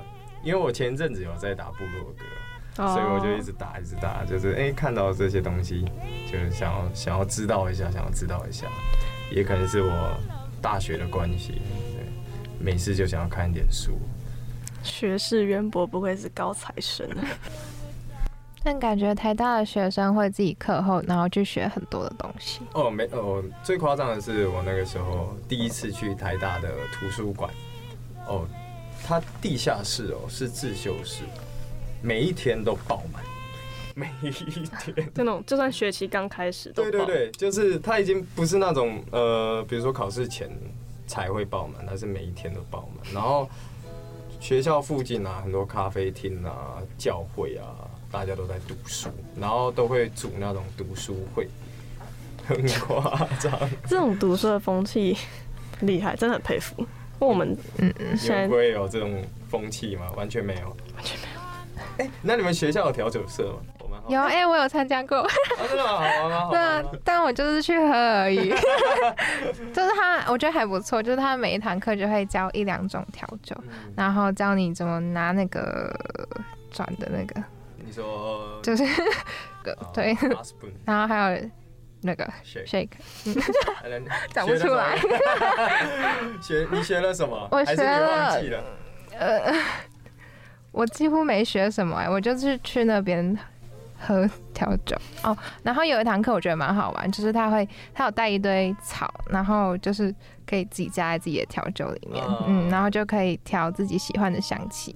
[0.44, 5.86] 因为我前阵子有在打部落格，所以我就一直打一直打，就是哎、欸、看到这些东西，
[6.30, 8.68] 就是想要想要知道一下，想要知道一下，
[9.32, 10.18] 也可能是我
[10.62, 11.62] 大学的关系，
[11.96, 12.06] 对，
[12.60, 13.98] 没事就想要看一点书。
[14.84, 17.08] 学识渊博，不愧是高材生。
[18.64, 22.60] 但感觉台大的学生会自己课后，然后去学很多的东西。
[22.74, 27.52] 哦，没哦，最夸张的是我那个时候第一次去台大的图书馆。
[28.28, 28.48] 哦，
[29.04, 31.24] 它地下室哦是自修室，
[32.04, 33.24] 每一天都爆满，
[33.96, 35.12] 每一天。
[35.14, 36.72] 这种就算学期刚开始。
[36.74, 40.50] 对对对，就是他已经不是那种呃，比如说考试前
[41.08, 43.50] 才会爆满，他是每一天都爆满，然后。
[44.40, 49.08] 学校附近啊，很多咖啡厅啊、教会啊，大家都在读书，
[49.40, 51.48] 然后都会组那种读书会，
[52.48, 53.54] 很夸张。
[53.86, 55.16] 这种读书的风气
[55.82, 56.84] 厉害，真的很佩服。
[57.20, 60.12] 我们嗯嗯，现在不会有这种风气吗？
[60.18, 61.40] 完全没有，完全没有。
[62.00, 63.71] 哎、欸，那你们学校有调酒社吗？
[64.08, 65.20] 有哎、欸，我有参加过。
[65.20, 65.28] 哦、
[65.68, 65.90] 真的吗？
[65.92, 66.48] 好玩吗？
[66.52, 68.50] 对啊，但我就是去喝而已。
[69.74, 71.02] 就是他，我觉得还不错。
[71.02, 75.94] 就是他每一堂课就会教一两种调酒，嗯、然后教你怎么拿那个
[76.72, 77.44] 转的那个。
[77.78, 78.86] 你说就是
[79.64, 80.16] 个 对，
[80.86, 81.50] 然后还有
[82.02, 82.90] 那个 shake，
[84.34, 84.98] 讲不出来。
[86.42, 87.48] 学你学了什么？
[87.52, 88.40] 我学了。
[89.18, 89.54] 呃，
[90.72, 93.38] 我几乎没学什么哎、欸，我就是去那边。
[94.06, 100.14] 喝调酒哦，然后有一堂课我觉得蛮好玩，就是他会他有带一堆草，然后就是
[100.46, 104.96] 可以自己加在自己的调酒里面，嗯，嗯，然后就可以调自己喜欢的香气。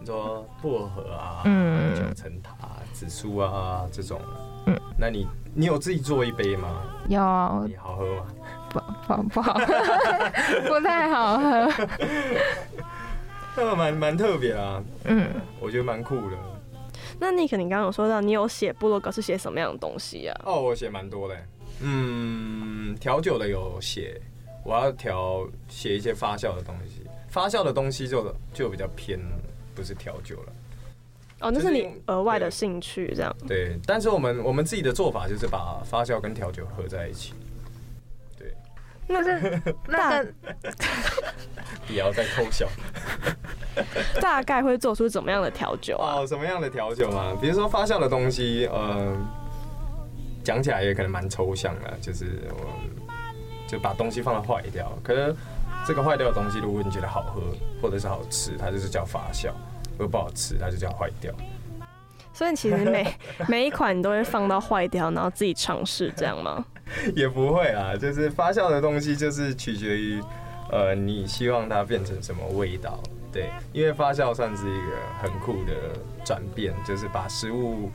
[0.00, 2.52] 你说薄荷啊，嗯，九层塔、
[2.92, 4.20] 紫苏啊这种，
[4.66, 6.68] 嗯，那你你有自己做一杯吗？
[7.08, 7.18] 有。
[7.68, 8.24] 你好喝吗？
[8.70, 9.66] 不不不好喝，
[10.68, 11.68] 不太好喝。
[13.56, 15.28] 那蛮蛮特别啊，嗯，
[15.60, 16.36] 我觉得蛮酷的。
[17.20, 20.40] 那你肯定刚刚有说到，你有写部落格是写什么样的东西啊？
[20.44, 21.36] 哦，我写蛮多的，
[21.82, 24.18] 嗯，调酒的有写，
[24.64, 29.20] 我要调写一些发酵的东西，发酵的东西就就比较偏
[29.74, 30.52] 不是调酒了。
[31.40, 33.34] 哦，那是你额外的兴趣这样。
[33.46, 37.34] 对，对，但是我们我们自己的做法就是把发酵跟调酒合在一起。
[39.10, 40.32] 对，那是 那个。
[41.88, 42.68] 也要再偷笑。
[44.20, 46.18] 大概会做出怎么样的调酒啊？
[46.18, 47.36] 哦，什么样的调酒嘛？
[47.40, 49.16] 比如说发酵的东西，呃，
[50.44, 52.66] 讲起来也可能蛮抽象的，就是我
[53.66, 54.92] 就把东西放到坏掉。
[55.02, 55.34] 可是
[55.84, 57.42] 这个坏掉的东西，如果你觉得好喝
[57.82, 59.48] 或者是好吃，它就是叫发酵；
[59.98, 61.32] 如果不好吃，它就叫坏掉。
[62.32, 63.18] 所以其实每
[63.48, 66.64] 每一款你都会放到坏掉，然后自己尝试这样吗？
[67.16, 70.22] 也不会啊，就是发酵的东西就是取决于。
[70.72, 73.02] 呃，你希望它变成什么味道？
[73.32, 75.72] 对，因为发酵算是一个很酷的
[76.24, 77.90] 转变，就是把食物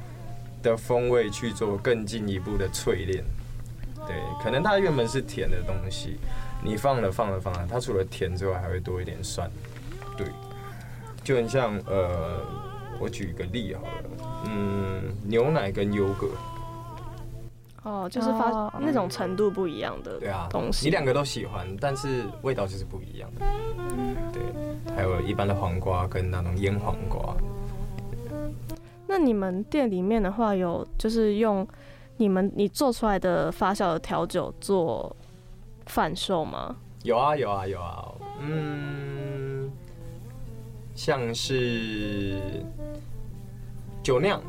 [0.61, 3.23] 的风味去做更进一步的淬炼。
[4.05, 6.17] 对，可能它原本是甜的东西，
[6.61, 9.49] 你放了放了放了，它除了甜之外还会多一点酸。
[10.17, 10.27] 对，
[11.23, 12.41] 就很像呃，
[12.99, 16.27] 我举一个例好了，嗯，牛奶跟优格。
[17.85, 20.25] 哦，就是发、oh, 那种程度不一样的东西。
[20.25, 23.45] 对啊，东西你两个都喜欢，但是味道就是不一样的。
[24.33, 24.41] 对，
[24.95, 27.35] 还有一般的黄瓜跟那种腌黄瓜。
[29.05, 31.65] 那你们店里面的话，有就是用
[32.17, 35.15] 你们你做出来的发酵的调酒做
[35.85, 36.75] 贩售吗？
[37.03, 38.11] 有啊，有啊，有啊。
[38.41, 39.71] 嗯，
[40.95, 42.41] 像是
[44.01, 44.41] 酒酿。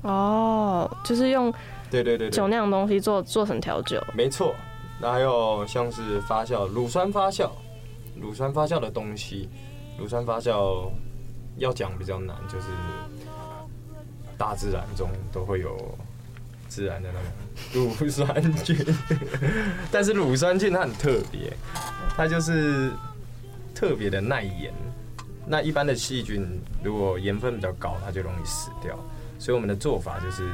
[0.00, 1.52] 哦，就是用
[1.90, 4.54] 对对对酒酿东西做做成调酒，没错。
[5.00, 7.50] 那还有像是发酵乳酸发酵，
[8.20, 9.48] 乳酸发酵的东西，
[9.98, 10.90] 乳酸发酵
[11.56, 12.66] 要讲比较难，就是
[14.36, 15.76] 大自然中都会有
[16.68, 17.20] 自然的那
[17.72, 18.76] 种乳酸菌，
[19.90, 21.52] 但是乳酸菌它很特别，
[22.16, 22.90] 它就是
[23.74, 24.72] 特别的耐盐。
[25.46, 26.46] 那一般的细菌
[26.82, 28.98] 如果盐分比较高，它就容易死掉。
[29.38, 30.50] 所以我们的做法就是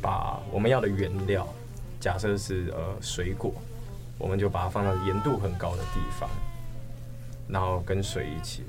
[0.00, 1.46] 把我们要的原料，
[1.98, 3.52] 假设是呃水果，
[4.18, 6.28] 我们就把它放到盐度很高的地方，
[7.48, 8.64] 然后跟水一起，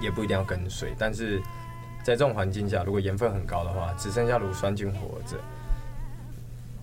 [0.00, 1.40] 也不一定要跟水，但是
[2.04, 5.36] 在这种环境下，如果盐分很高的话，只剩下乳酸菌活着，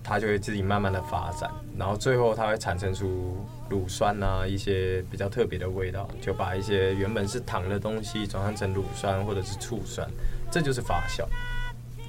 [0.02, 10.08] 它就会自己慢慢的发展，然后最后它会产生出乳酸啊一些比较特别的味道，就把一些原本是糖的东西转换成乳酸或者是醋酸。
[10.50, 11.24] 这就是发酵，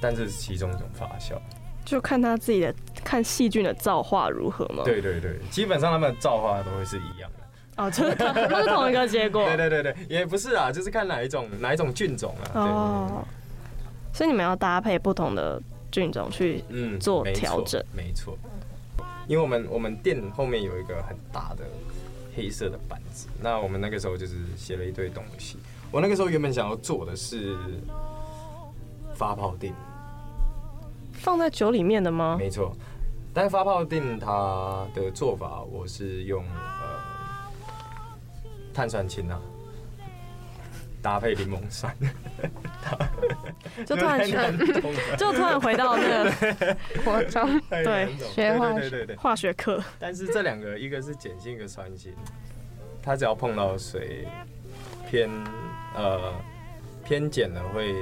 [0.00, 1.38] 但这是其中一种发酵，
[1.84, 4.84] 就看他自己的看细菌的造化如何嘛。
[4.84, 7.82] 对对对，基本上他们的造化都会是一样的。
[7.82, 9.44] 哦，就是都是同一个结果。
[9.56, 12.50] 对对对对，也不是啊，就是看哪一种哪一种菌种啊。
[12.54, 13.24] 哦。
[14.12, 18.36] 所以你们要搭配不同的菌种去嗯做调整，没错。
[19.26, 21.64] 因为我们我们店后面有一个很大的
[22.34, 25.58] 黑色的板子，那我们那个时候就是写了一堆东西。
[25.90, 27.56] 我那个时候原本想要做的是。
[29.16, 29.72] 发泡錠
[31.14, 32.36] 放在酒里面的吗？
[32.38, 32.76] 没错，
[33.32, 37.50] 但是发泡錠它的做法，我是用呃
[38.74, 39.40] 碳酸氢啊
[41.00, 41.94] 搭配柠檬酸，
[43.86, 44.20] 就突然
[45.16, 49.82] 就突然回到那个化妆 对学化对对对化学课。
[49.98, 52.12] 但是这两个一个是碱性，一个酸性，
[53.02, 54.28] 它只要碰到水
[55.08, 55.30] 偏
[55.94, 56.34] 呃
[57.02, 57.94] 偏碱的会。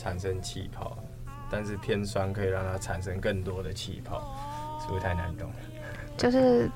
[0.00, 0.96] 产生气泡，
[1.50, 4.34] 但是偏酸可以让它产生更多的气泡，
[4.80, 5.56] 是不是太难懂了？
[6.16, 6.70] 就是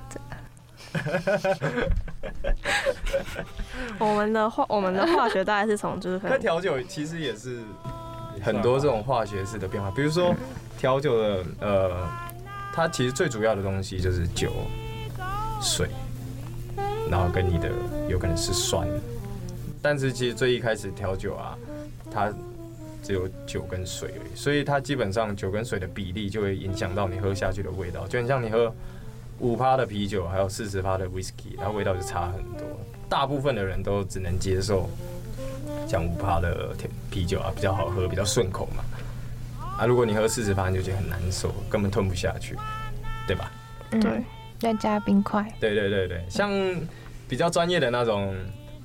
[3.98, 7.62] 我们的化我们的化学大概是从就是 那调酒其实也是
[8.42, 10.34] 很多这种化学式的变化，比如说
[10.76, 12.06] 调酒的呃，
[12.74, 14.52] 它其实最主要的东西就是酒、
[15.62, 15.88] 水，
[17.10, 17.70] 然后跟你的
[18.06, 18.86] 有可能是酸，
[19.80, 21.56] 但是其实最一开始调酒啊，
[22.10, 22.30] 它。
[23.04, 28.74] 只有酒跟水而已，所以它基本上酒跟水的比例就会影响到你喝下去的味道，就很像你喝
[29.40, 32.66] 五趴的啤酒，还有四十趴的 whisky，它味道就差很多。
[33.06, 34.88] 大部分的人都只能接受
[35.86, 36.74] 像五趴的
[37.10, 38.82] 啤酒啊，比较好喝，比较顺口嘛。
[39.78, 42.56] 啊，如果你喝四十趴，你就觉得很难受，根本吞不下去，
[43.26, 43.52] 对吧？
[43.90, 44.24] 嗯、对，
[44.60, 45.46] 要加冰块。
[45.60, 46.50] 对对对对，像
[47.28, 48.34] 比较专业的那种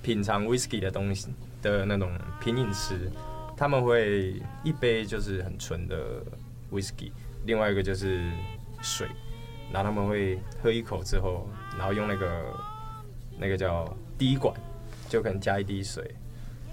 [0.01, 1.27] 品尝 whisky 的东西
[1.61, 3.09] 的那种品饮师。
[3.59, 6.23] 他们会一杯就是很纯的
[6.71, 7.11] whisky，
[7.43, 8.31] 另外一个就是
[8.81, 9.05] 水，
[9.69, 11.45] 然后他们会喝一口之后，
[11.77, 12.53] 然后用那个
[13.37, 14.55] 那个叫滴管，
[15.09, 16.09] 就可能加一滴水，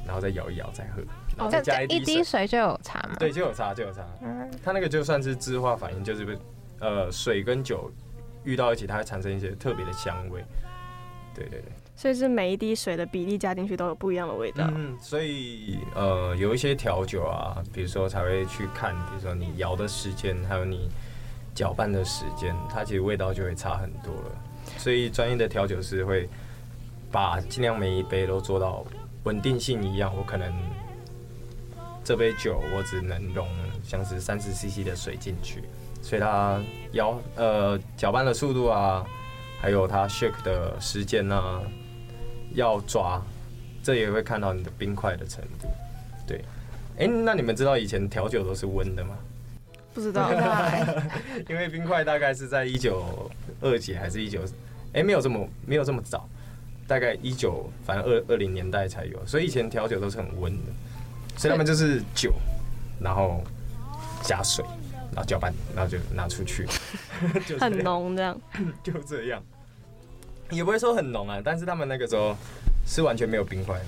[0.05, 1.03] 然后再摇一摇再喝，
[1.37, 3.17] 然后再加一滴水，就有差吗？
[3.19, 4.07] 对，就有差就有差。
[4.23, 6.39] 嗯，它那个就算是自化反应，就是
[6.79, 7.91] 呃水跟酒
[8.45, 10.45] 遇到一起，它会产生一些特别的香味。
[11.35, 11.73] 对对对。
[11.97, 14.69] 所以是每一滴水的比例加进去都有不一样的味道。
[14.75, 20.91] 嗯，所以呃有一些调酒啊，比如说才会去看，比如说你摇的时间，还有你
[21.55, 24.31] 搅拌的时间，它其实味道就会差很多了。
[24.77, 26.29] 所以专业的调酒师会
[27.11, 28.85] 把尽量每一杯都做到
[29.25, 30.15] 稳定性一样。
[30.15, 30.53] 我可能
[32.05, 33.49] 这杯酒我只能容
[33.83, 35.63] 像是三十 CC 的水进去，
[36.03, 36.61] 所以它
[36.93, 39.03] 摇呃搅拌的速度啊，
[39.63, 41.63] 还有它 shake 的时间啊。
[42.57, 43.23] 要抓，
[43.83, 45.69] 这也会看到你的冰块的程度。
[46.27, 46.39] 对，
[46.99, 49.17] 哎、欸，那你们知道以前调酒都是温的吗？
[49.95, 50.31] 不知道，
[51.49, 54.43] 因为冰块大概是在一九二几还是一九，
[54.93, 56.29] 哎，没有这么没有这么早，
[56.87, 60.73] 大概一九反正二二零年代才有，所以以前调酒都是很温的，
[61.37, 62.35] 所以他们就是酒，
[63.01, 63.43] 然后
[64.23, 64.65] 加水，
[65.13, 66.67] 然后搅拌，然后就拿出去，
[67.61, 68.39] 很浓这样，
[68.83, 69.43] 就这样。
[70.51, 72.37] 也不会说很浓啊，但是他们那个时候
[72.87, 73.81] 是完全没有冰块。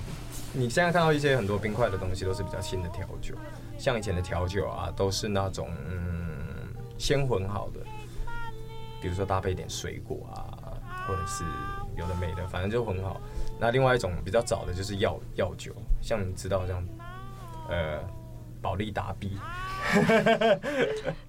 [0.52, 3.34] 你现在看到一些很多冰块的东西，都是比较新的调酒，
[3.78, 6.30] 像以前的调酒啊，都是那种嗯
[6.96, 7.80] 先混好的，
[9.00, 10.72] 比如说搭配一点水果啊，
[11.06, 11.44] 或者是
[11.96, 13.20] 有的没的，反正就很好。
[13.60, 16.84] 那另外一种比较早的就是药药酒，像你知道这样，
[17.68, 18.00] 呃，
[18.62, 19.36] 保利达 B，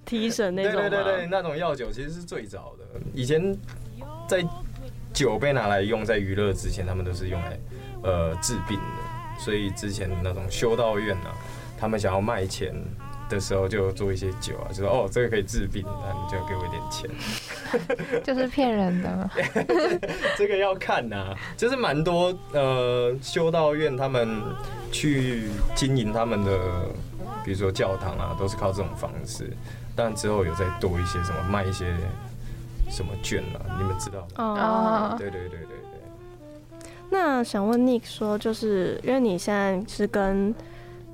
[0.06, 0.80] 提神那种。
[0.80, 3.54] 对对对对，那种药酒其实是最早的，以前
[4.26, 4.42] 在。
[5.12, 7.58] 酒被拿来用在娱乐之前，他们都是用来
[8.02, 9.40] 呃治病的。
[9.42, 11.32] 所以之前那种修道院啊，
[11.78, 12.74] 他们想要卖钱
[13.28, 19.30] 的时候，就做一些酒啊，就说哦，这个可以治病，那你就要给我一点钱，就是骗人的。
[20.36, 24.42] 这个要看呐、就是蛮多呃修道院他们
[24.92, 26.58] 去经营他们的，
[27.42, 29.50] 比如说教堂啊，都是靠这种方式。
[29.96, 31.94] 但之后有再多一些什么卖一些
[32.90, 35.12] 什么券啊，你们知道吗？
[35.12, 36.80] 哦，对对对对对。
[37.10, 40.54] 那想问 Nick 说，就是因为你现在是跟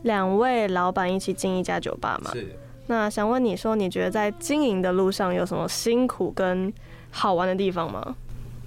[0.02, 2.30] 两位老板一起经营一家酒吧嘛？
[2.32, 2.54] 是。
[2.86, 6.72] 那想问你说，你觉得在经营的路上有什么辛苦跟
[7.10, 8.14] 好玩的地方吗？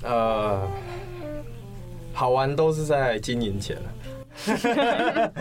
[0.04, 0.68] 呃，
[2.14, 3.78] 好玩都是在经营前。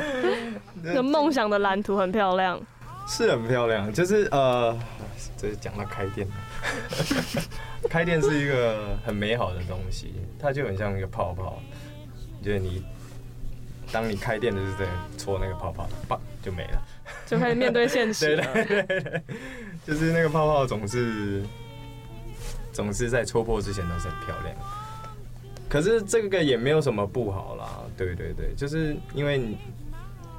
[0.82, 2.60] 那梦想的蓝图很漂亮。
[3.06, 4.76] 是很漂亮，就是呃，
[5.36, 6.28] 这是讲到开店，
[7.88, 11.62] 开店是一个很美好的东西，它就很像一个泡泡，
[12.42, 12.84] 就是你
[13.90, 14.84] 当你开店的时候
[15.16, 16.82] 戳那个泡泡，啪就没了，
[17.26, 18.36] 就开始面对现实。
[18.52, 19.22] 对对对对，
[19.86, 21.42] 就是那个泡泡总是
[22.72, 24.54] 总是在戳破之前都是很漂亮，
[25.68, 29.56] 可是这个也没有什么不好啦，对对对，就是因为你。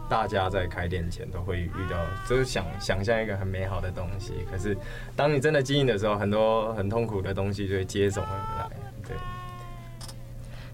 [0.09, 1.97] 大家在开店前都会遇到，
[2.27, 4.33] 就是想想象一个很美好的东西。
[4.49, 4.75] 可是，
[5.15, 8.69] 当你真的经营的时候，很多很痛苦的东西就会接踵而来。
[9.07, 9.15] 对。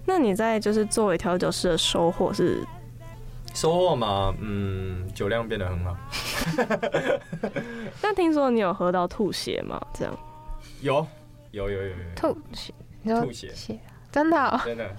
[0.06, 2.64] 那你在就是作为调酒师的收获是？
[3.54, 5.96] 收获嘛，嗯，酒量变得很好。
[8.00, 9.80] 但听说你有喝到吐血吗？
[9.94, 10.18] 这样？
[10.80, 11.06] 有，
[11.50, 11.94] 有，有，有，有。
[12.14, 12.72] 吐血？
[13.04, 13.78] 吐血？
[14.10, 14.60] 真的、喔？
[14.64, 14.96] 真的。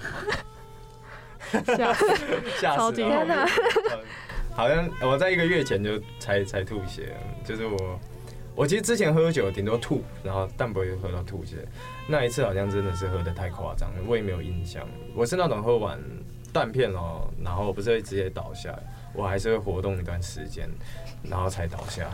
[1.78, 2.06] 吓死！
[2.60, 2.92] 吓死！
[2.92, 3.48] 天哪！
[4.58, 8.00] 好像我在一个月前就才才吐血，就是我，
[8.56, 11.58] 我其实之前喝酒顶多吐，然后但不会喝到吐血。
[12.08, 14.84] 那一次好像真的是喝得太夸张了，我也没有印象。
[15.14, 16.00] 我是那种喝完
[16.52, 18.76] 断片哦，然后不是会直接倒下，
[19.14, 20.68] 我还是会活动一段时间，
[21.22, 22.10] 然后才倒下。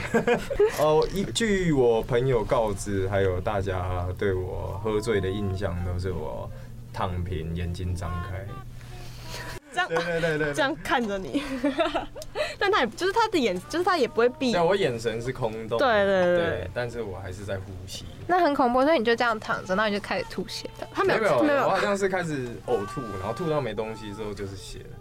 [0.80, 6.50] 哦，依据我朋友告知，还有大家对我喝醉的印象，都是我
[6.94, 8.46] 躺平，眼睛张开。
[9.88, 11.42] 对对对对，这样看着你，
[12.58, 14.52] 但他也就是他的眼，就是他也不会闭。
[14.52, 15.78] 对，我眼神是空洞。
[15.78, 18.04] 对对对，对，但是我还是在呼吸。
[18.26, 20.86] 那很恐怖，所以你就这样躺着，然后你就开始吐血的。
[20.92, 24.96] 他没有没有，没有，我好像是开始呕吐，然后吐到没东西之后就是血了。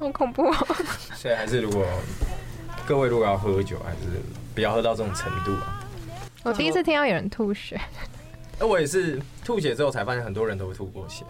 [0.00, 0.54] 好恐怖哦！
[1.16, 1.84] 所以还是如果
[2.86, 4.20] 各位如果要喝酒，还是
[4.54, 5.84] 不要喝到这种程度啊。
[6.44, 7.80] 我第一次听到有人吐血。
[8.60, 11.24] 那我也是吐血之后才发现，很多人都会吐过血。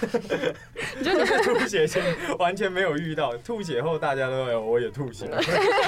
[0.98, 2.02] 你觉得 吐血前
[2.38, 5.30] 完全没有遇到，吐血后大家都有，我也吐血，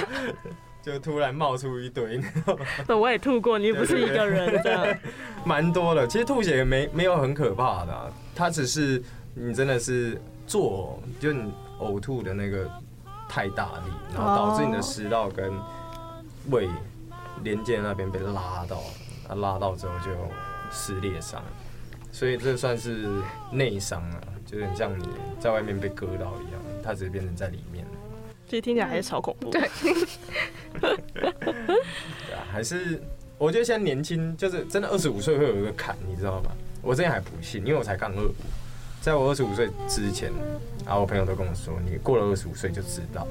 [0.80, 2.20] 就突然冒出一堆。
[2.86, 4.86] 那我也吐过，你不是一个人这样。
[5.44, 9.02] 蛮多的，其实吐血也没没有很可怕的、啊，它只是
[9.34, 12.70] 你真的是做，就你呕吐的那个
[13.28, 15.52] 太大力，然后导致你的食道跟
[16.50, 16.68] 胃
[17.42, 18.80] 连接那边被拉到，
[19.34, 20.10] 拉到之后就
[20.70, 21.42] 撕裂伤。
[22.12, 23.06] 所以这算是
[23.52, 25.06] 内伤啊，就很像你
[25.38, 27.84] 在外面被割到一样，它只是变成在里面。
[28.48, 29.50] 其实听起来还是超恐怖。
[29.50, 29.68] 对。
[30.80, 33.02] 对啊，还是
[33.36, 36.52] 我觉得现在年轻，就是真的二十五岁会有一个坎，你知道吗？
[36.80, 38.32] 我之前还不信，因为我才刚二五，
[39.02, 40.32] 在我二十五岁之前，
[40.86, 43.28] 然后我朋友都跟我说，你过了二十五岁就知道。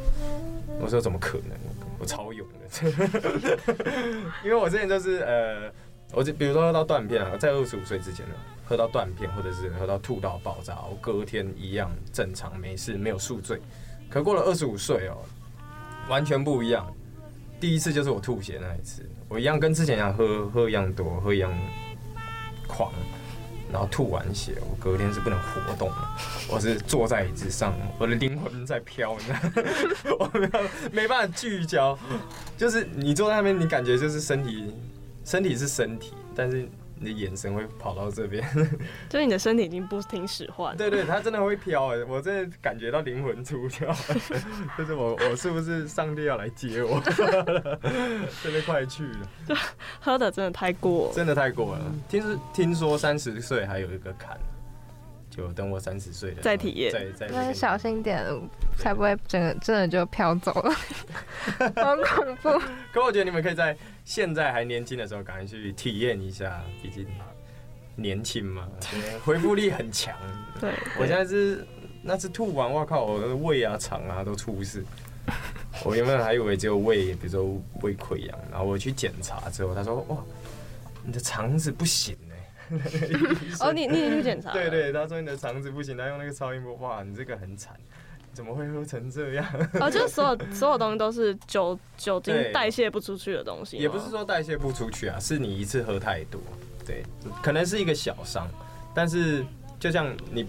[0.80, 1.58] 我说怎么可能？
[1.98, 3.58] 我超勇的，
[4.44, 5.72] 因为我之前就是呃。
[6.16, 13.60] 我就比如说喝到断片啊，在二十五岁之前呢，喝到断片或者是喝到吐到爆炸，我隔天一样正常没事，没有宿醉。
[14.10, 15.18] 可过了二十五岁哦，
[16.08, 16.88] 完全不一样。
[17.60, 21.52] 第一次就是我吐血那一次，我一样跟之前一样喝喝一样多，喝一样
[22.66, 22.94] 狂，
[23.70, 25.96] 然后吐完血，我隔天是不能活动的，
[26.50, 30.32] 我是坐在椅子上，我的灵魂在飘，你知道吗？
[30.34, 31.98] 我没有没办法聚焦，
[32.58, 34.72] 就是你坐在那边，你感觉就是身体。
[35.26, 36.66] 身体是身体，但是
[36.98, 38.42] 你的眼神会跑到这边，
[39.10, 40.78] 就是你的身体已经不听使唤。
[40.78, 43.94] 对，对对，它真的会飘哎，我真的感觉到灵魂出窍，
[44.78, 47.02] 就是我我是不是上帝要来接我？
[48.42, 49.56] 真的快去了，就
[50.00, 51.92] 喝的真的太过，真的太过了。
[52.08, 54.40] 听说听说三十岁还有一个坎。
[55.36, 58.24] 就等我三十岁了再体验，再再那小心点，
[58.78, 60.72] 才不会整个真的就飘走了，
[61.76, 62.50] 好恐怖。
[62.94, 63.76] 可我觉得你们可以在
[64.06, 67.06] 现在还年轻的时候，赶快去体验一下，毕竟
[67.96, 68.68] 年轻嘛，
[69.26, 70.16] 恢复力很强。
[70.62, 71.68] 对，我现在是
[72.02, 74.86] 那次吐完，我靠，我的胃啊、肠啊都出事。
[75.84, 80.18] 我原本还以为只有胃，比如说胃溃疡，然后我去检查之后，他说：“哇，
[81.04, 82.16] 你的肠子不行。”
[83.62, 84.52] 哦，你你也去检查？
[84.52, 87.76] 对，对对，他说你的肠子不行，他用那个超音波，哇，你这个很惨。
[88.34, 89.46] 怎么会喝成这样？
[89.80, 93.78] 哦，就是所有所有东西都是酒酒精代谢不出去的东西。
[93.78, 96.42] 也不是说代谢不出去啊，是你一次喝太多，
[96.86, 97.02] 对，
[97.42, 98.46] 可能是一个小伤，
[98.94, 99.42] 但是
[99.80, 100.46] 就像你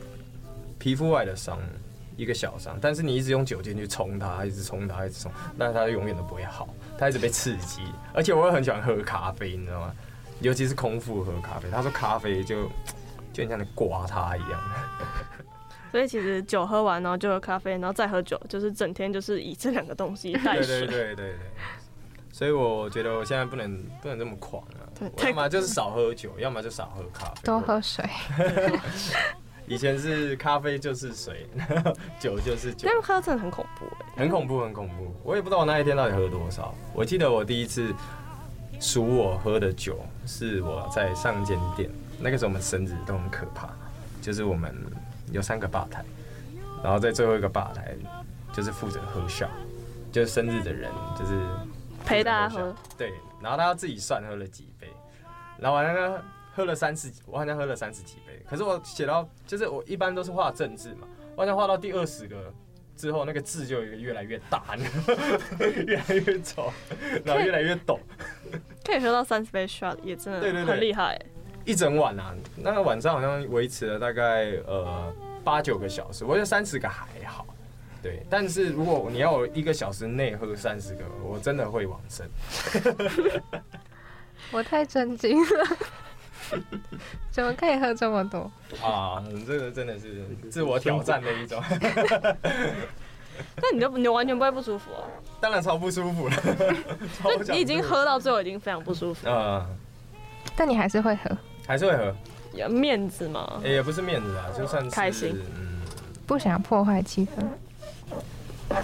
[0.81, 1.61] 皮肤外的伤，
[2.17, 7.83] 一个小伤，但是你一直用酒精去冲它，一直冲它，一直冲，那它永远都不会好，它一直被刺激。
[8.13, 9.95] 而且我也很喜欢喝咖啡，你知道吗？
[10.41, 12.69] 尤其是空腹喝咖啡，他说咖啡就
[13.33, 14.61] 就很像你刮它一样。
[15.93, 20.67] 所以其实酒喝完，然后就喝咖啡，然后再喝酒，就是整天就是以这两个东西代 谢。
[20.67, 21.37] 对对对对对。
[22.33, 24.85] 所以我觉得我现在不能不能这么狂啊！
[25.25, 28.05] 要么就是少喝酒，要么就少喝咖啡，多喝水。
[29.67, 31.49] 以前是咖啡就是水，
[32.21, 32.87] 酒就是酒。
[32.93, 35.15] 但喝真的很恐怖哎，很恐怖很恐怖。
[35.25, 36.75] 我也不知道我那一天到底喝多少。
[36.93, 37.91] 我记得我第一次
[38.81, 43.71] 数我喝的酒是我在上间店，那个时候我们生日都很可怕，
[44.21, 44.75] 就是我们。
[45.33, 46.05] 有三个吧台，
[46.85, 47.97] 然后在最后一个吧台
[48.53, 49.51] 就是负责喝笑，
[50.13, 51.45] 就是生日的人就是
[52.05, 53.13] 陪大家喝，对，
[53.43, 54.89] 然后他要自己算喝了几杯，
[55.59, 56.23] 然后完了呢
[56.55, 62.55] 喝了三十，我好像喝了三十几杯，可是我写到就是我一般都是画政治嘛，我好像画到第二十个
[62.97, 64.63] 之后，那个字就越来越大，
[65.87, 66.73] 越来越丑，
[67.25, 68.01] 然后越来越抖，
[68.85, 71.21] 可以喝到三十杯 shot 也真的很厉害。
[71.65, 75.13] 一整晚啊，那个晚上好像维持了大概呃
[75.45, 77.45] 八九个小时，我觉得三十个还好，
[78.03, 78.25] 对。
[78.31, 82.29] 但是如果你要我一个小时内喝三十个，我真的会往生。
[84.53, 85.77] 我太震惊了，
[87.31, 88.51] 怎么可以喝这么多
[88.83, 89.23] 啊？
[89.47, 91.63] 这个真的是自我挑战的一种。
[93.57, 95.05] 那你就你完全不会不舒服啊？
[95.41, 96.37] 当然超不舒服了。
[97.49, 99.67] 你已经喝到最后已经非常不舒服啊。
[100.57, 101.37] 但你还是会喝。
[101.67, 102.15] 还是会喝，
[102.55, 103.61] 有面子吗？
[103.63, 105.81] 也不是面子啊，就算是开心，嗯，
[106.27, 107.27] 不想破坏气
[108.71, 108.77] 氛，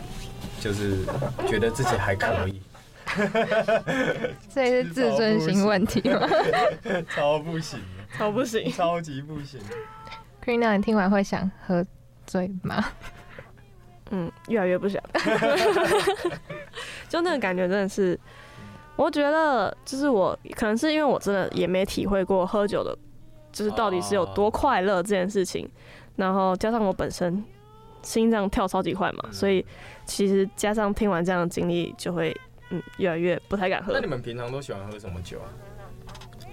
[0.61, 1.05] 就是
[1.47, 2.61] 觉得自己还可以，
[4.53, 6.29] 这是自尊心问题吗？
[7.15, 7.81] 超不行，
[8.17, 9.61] 超不行，超级不行。
[10.45, 11.85] Queena，你听完会想喝
[12.27, 12.85] 醉吗？
[14.11, 15.03] 嗯，越来越不想，
[17.09, 18.19] 就那个感觉真的是。
[18.95, 22.97] 我觉得就是我可能是因为我真的也没体会过喝酒的，
[23.51, 25.67] 就是到底是有多快乐这件事情，
[26.17, 27.43] 然后加上我本身
[28.03, 29.65] 心脏跳超级快嘛，所以
[30.05, 32.37] 其实加上听完这样的经历，就会
[32.73, 33.93] 嗯越来越不太敢喝。
[33.93, 35.47] 那你们平常都喜欢喝什么酒啊？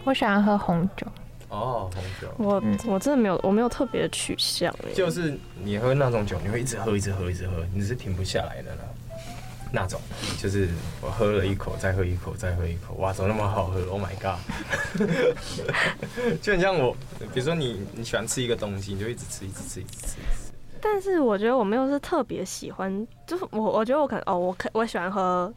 [0.03, 1.07] 我喜欢喝红酒。
[1.49, 2.27] 哦，红酒。
[2.37, 2.61] 我
[2.93, 4.73] 我真的没有，我没有特别的取向。
[4.93, 8.81] 就是你喝那种酒，你会一直喝，一直喝，一直喝，你是停不下来的呢。
[9.71, 10.01] 那种
[10.39, 10.67] 就是
[10.99, 14.39] 我喝了一口，再喝一口，再喝一口，哇，怎么那么好喝？Oh my god！
[16.41, 16.95] 就很像我，
[17.33, 20.17] 比如说你你喜欢吃一个东西，你就一直吃，一直吃，一直吃。
[20.81, 25.53] 但是我觉得我没有是特别喜欢，就是我我觉得我可能哦，我可我喜欢喝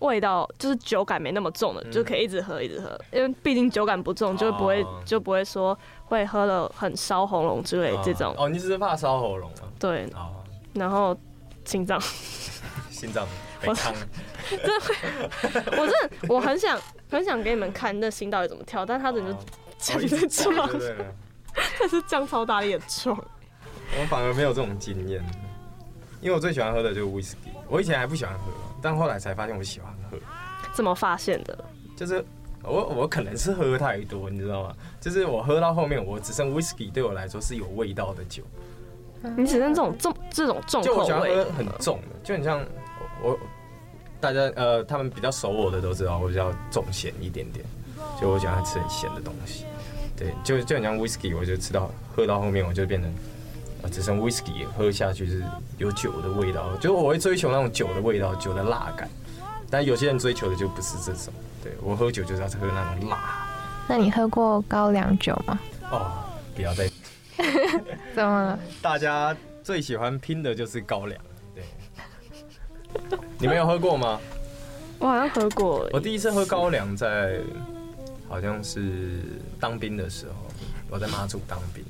[0.00, 8.34] 味道就是酒感没那么重的，嗯、就可以一直喝一直喝，因为毕竟酒感不重，就不会、哦、就不会说会喝了很烧喉咙之类这种。
[8.36, 9.64] 哦，你只是怕烧喉咙啊？
[9.78, 10.04] 对。
[10.14, 10.34] 哦、
[10.74, 11.16] 然后
[11.64, 12.00] 心脏。
[12.90, 13.26] 心脏，
[13.64, 14.94] 我真的会，
[15.78, 16.78] 我真的我很想
[17.10, 19.34] 很想给你们看那心到底怎么跳，但他怎么
[19.78, 20.68] 这样子撞？
[21.78, 23.16] 他是这样超大力的撞。
[23.98, 25.24] 我反而没有这种经验，
[26.20, 27.50] 因为我最喜欢喝的就是威士忌。
[27.68, 30.18] 我以前还不喜欢喝，但后来才发现我喜欢喝。
[30.72, 31.64] 怎么发现的？
[31.96, 32.24] 就是
[32.62, 34.74] 我我可能是喝太多，你知道吗？
[35.00, 38.42] 就是我喝到后面，我只剩威士忌对我来说是有味道的酒。
[39.36, 42.64] 你只剩这种重这种重口味，就我喜欢喝很重的，就很像。
[43.22, 43.38] 我
[44.18, 47.62] 大家呃，他们比较熟我的都知道，我比较重咸一点点，
[48.18, 49.66] 就我喜欢吃很咸的东西。
[50.16, 53.16] 对，就就很像 whisky，我就吃到喝到后面，我就变成啊，
[53.88, 55.44] 只剩 whisky 喝下去是
[55.78, 59.08] 有酒的味道，就我会追求那种酒的味道，酒的辣感。
[59.70, 63.46] 但有些人追求的就不是这种，对，我喝酒就是要喝那种辣。
[63.88, 65.58] 那你喝过高粱酒吗？
[65.90, 66.24] 哦，
[66.54, 66.90] 不要再。
[68.14, 68.58] 怎么了？
[68.82, 71.20] 大家最喜欢拼的就是高粱。
[71.54, 71.64] 对
[73.38, 74.20] 你没有喝过吗？
[74.98, 75.88] 我好像喝过。
[75.92, 77.40] 我第一次喝高粱在
[78.28, 79.22] 好像是
[79.58, 80.34] 当兵的时候，
[80.90, 81.82] 我在马祖当兵，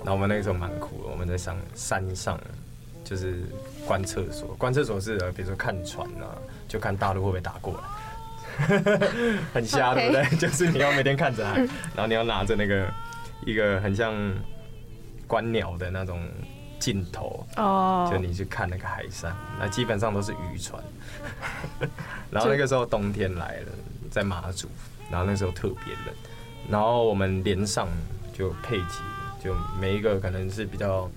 [0.00, 2.40] 然后我们那个时候蛮苦的，我们在上山上
[3.04, 3.42] 就是
[3.86, 6.36] 关厕所，关厕所是比如说看船啊，
[6.68, 8.98] 就看大陆会不会打过来，
[9.52, 10.24] 很瞎对不对？
[10.38, 11.56] 就是你要每天看着海，
[11.94, 12.86] 然后你要拿着那个
[13.46, 14.14] 一个很像
[15.26, 16.20] 观鸟的那种。
[16.80, 20.82] 镜头哦，就你去看那个海上，那基本上都是渔船。
[22.32, 23.72] 然后那个时候冬天来了，
[24.10, 24.66] 在马祖，
[25.10, 26.14] 然后那时候特别冷，
[26.70, 27.86] 然后我们连上
[28.32, 28.84] 就配给，
[29.42, 31.10] 就每一个可能是比较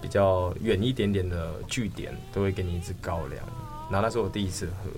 [0.00, 3.44] 比比较远一点点的据点，都会给你一支高粱。
[3.90, 4.90] 然后那是我第一次喝，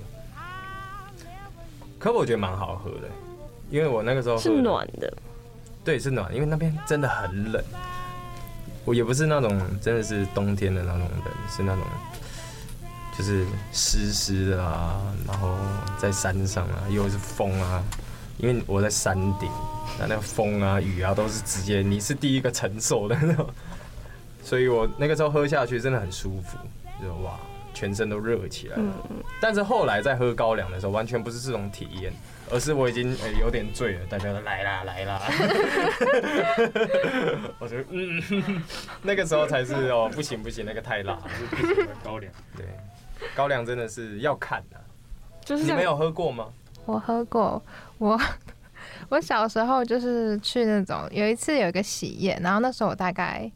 [1.99, 3.09] 可我觉得蛮好喝的，
[3.71, 5.11] 因为我那个时候是暖的，
[5.83, 7.65] 对，是暖，因为那边真的很冷。
[8.85, 11.83] 我也不是那种真的是冬天的那种冷，是那种
[13.17, 15.57] 就是湿湿的啊，然后
[15.97, 17.83] 在山上啊，又是风啊，
[18.37, 19.51] 因为我在山顶，
[19.99, 23.49] 那那个风啊雨啊都是直接你是第一个承受的那种，
[24.43, 26.59] 所以我那个时候喝下去真的很舒服，
[27.01, 27.39] 就哇，
[27.73, 28.93] 全身都热起来了。
[29.41, 32.13] 但是后来在喝高粱的时候，完全不是这种体验。
[32.51, 35.21] 而是我已经、欸、有点醉了，大家都来啦来啦，
[37.61, 38.63] 我觉得嗯，
[39.05, 41.19] 那个时候才是哦，不行不行，那个太辣，
[41.51, 42.65] 不行高粱，对，
[43.37, 44.81] 高粱真的是要看的、啊，
[45.45, 46.47] 就是你没有喝过吗？
[46.87, 47.63] 我喝过，
[47.99, 48.19] 我
[49.09, 53.51] 我小时候就是去那种有一次有一个喜宴，然后那时候我大概。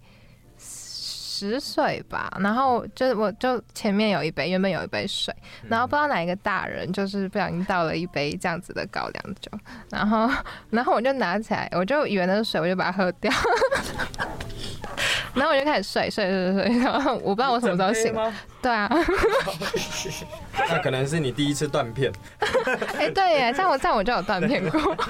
[1.45, 5.35] 十岁吧，然后就我就前面有一杯，原本有一杯水，
[5.69, 9.51] 然后不知道哪一个大人就是不小心倒了一杯这样子的高粱酒，
[9.91, 10.31] 然后
[10.71, 13.33] 然后我就拿起来，我就以为那是水，我就把它喝掉，
[15.35, 18.15] 然后我就开始睡睡睡睡，然后我不知道我什么时候醒，
[18.61, 18.89] 对啊，
[20.69, 22.13] 那可能是你第一次断片，
[22.99, 24.97] 哎对耶，在我在我就有断片过。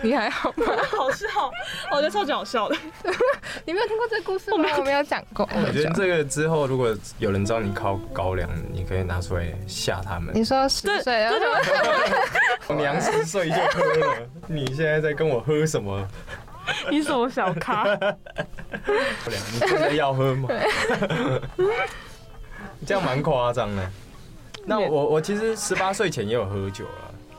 [0.00, 0.66] 你还好吗？
[0.90, 1.28] 好笑，
[1.92, 2.74] 我觉得超级好笑的。
[3.64, 4.68] 你没有听过这个故事吗？
[4.78, 5.48] 我没有讲过。
[5.54, 10.34] 我觉得这个之后，如果有人知道你靠高粱，你可以拿出来吓他们。
[10.34, 11.28] 你说十岁，
[12.66, 14.16] 我娘十岁就喝了，
[14.48, 16.08] 你现在在跟我喝什么？
[16.90, 17.84] 你什么小咖？
[19.52, 20.48] 你真的要喝吗？
[22.86, 23.90] 这样蛮夸张的。
[24.64, 26.90] 那我我其实十八岁前也有喝酒了。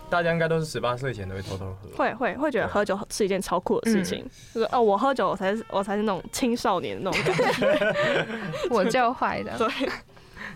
[0.09, 7.95] 大家应该都是十八岁前都会偷偷喝，会会会觉得喝酒是一件超酷的事情，就是哦，我喝酒我才是我才是那种青少年那种感觉，
[8.69, 9.57] 我就坏的。
[9.57, 9.67] 对，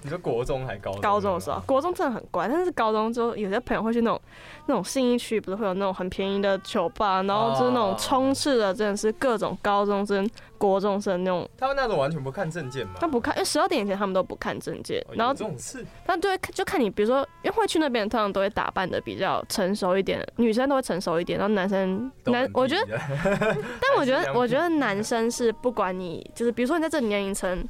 [0.08, 1.02] 你说国中还高中？
[1.02, 4.22] 高中的时候，国中真的很乖，但是高中之后，有些朋友会去那种
[4.68, 10.28] 那种信义区，不是会有那种很便宜的酒吧，然后就是那种充斥的真的是各种高中生。
[10.58, 12.94] 国中生那种，他们那种完全不看证件吗？
[13.00, 15.00] 他不看，因为十二点以前他们都不看证件。
[15.14, 22.88] 然后这种事，但对，就看你，比如说，因为会去那边，通常都会打扮的比较成熟一点，女生都会成熟一点，然后男生男，我觉得，
[23.80, 27.64] 但我觉得，我觉得男生是不管你，就是比如说你在这个年龄层，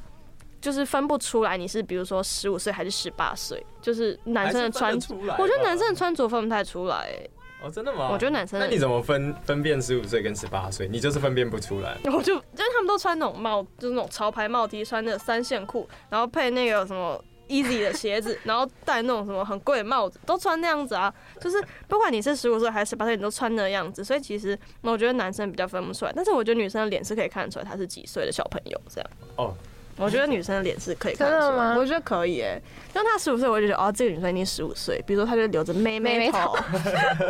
[0.60, 4.94] 就是分不出来你是比如说十五岁还是十八岁，就是男生的穿，
[5.38, 7.10] 我觉得男生的穿着分不太出来。
[7.60, 8.10] 哦，真的吗？
[8.12, 10.88] 我觉得男生，那你怎么分分辨十五岁跟十八岁？
[10.88, 11.98] 你就是分辨不出来。
[12.06, 21.12] 我就因为他们都穿那种帽，就是那种潮牌帽 T，穿那个三线裤，然后配那个什么 Easy 的鞋子，然后戴那种什么很贵的帽子，都穿那样子啊。
[21.42, 24.04] 就是不管你是十五岁还是十八岁，你都穿那样子。
[24.04, 29.10] 所以其实我觉得男生比较分不出来，但是我觉得女生的脸是可以看得出来他是几岁的小朋友这样。
[29.38, 29.52] 哦。
[29.98, 31.76] 我觉得女生的脸是可以看出来，真的吗？
[31.76, 32.62] 我觉得可以诶、欸，
[32.94, 35.04] 像她十五岁，我就觉得哦，这个女生一定十五岁。
[35.08, 36.56] 比如说，她就留着妹妹头，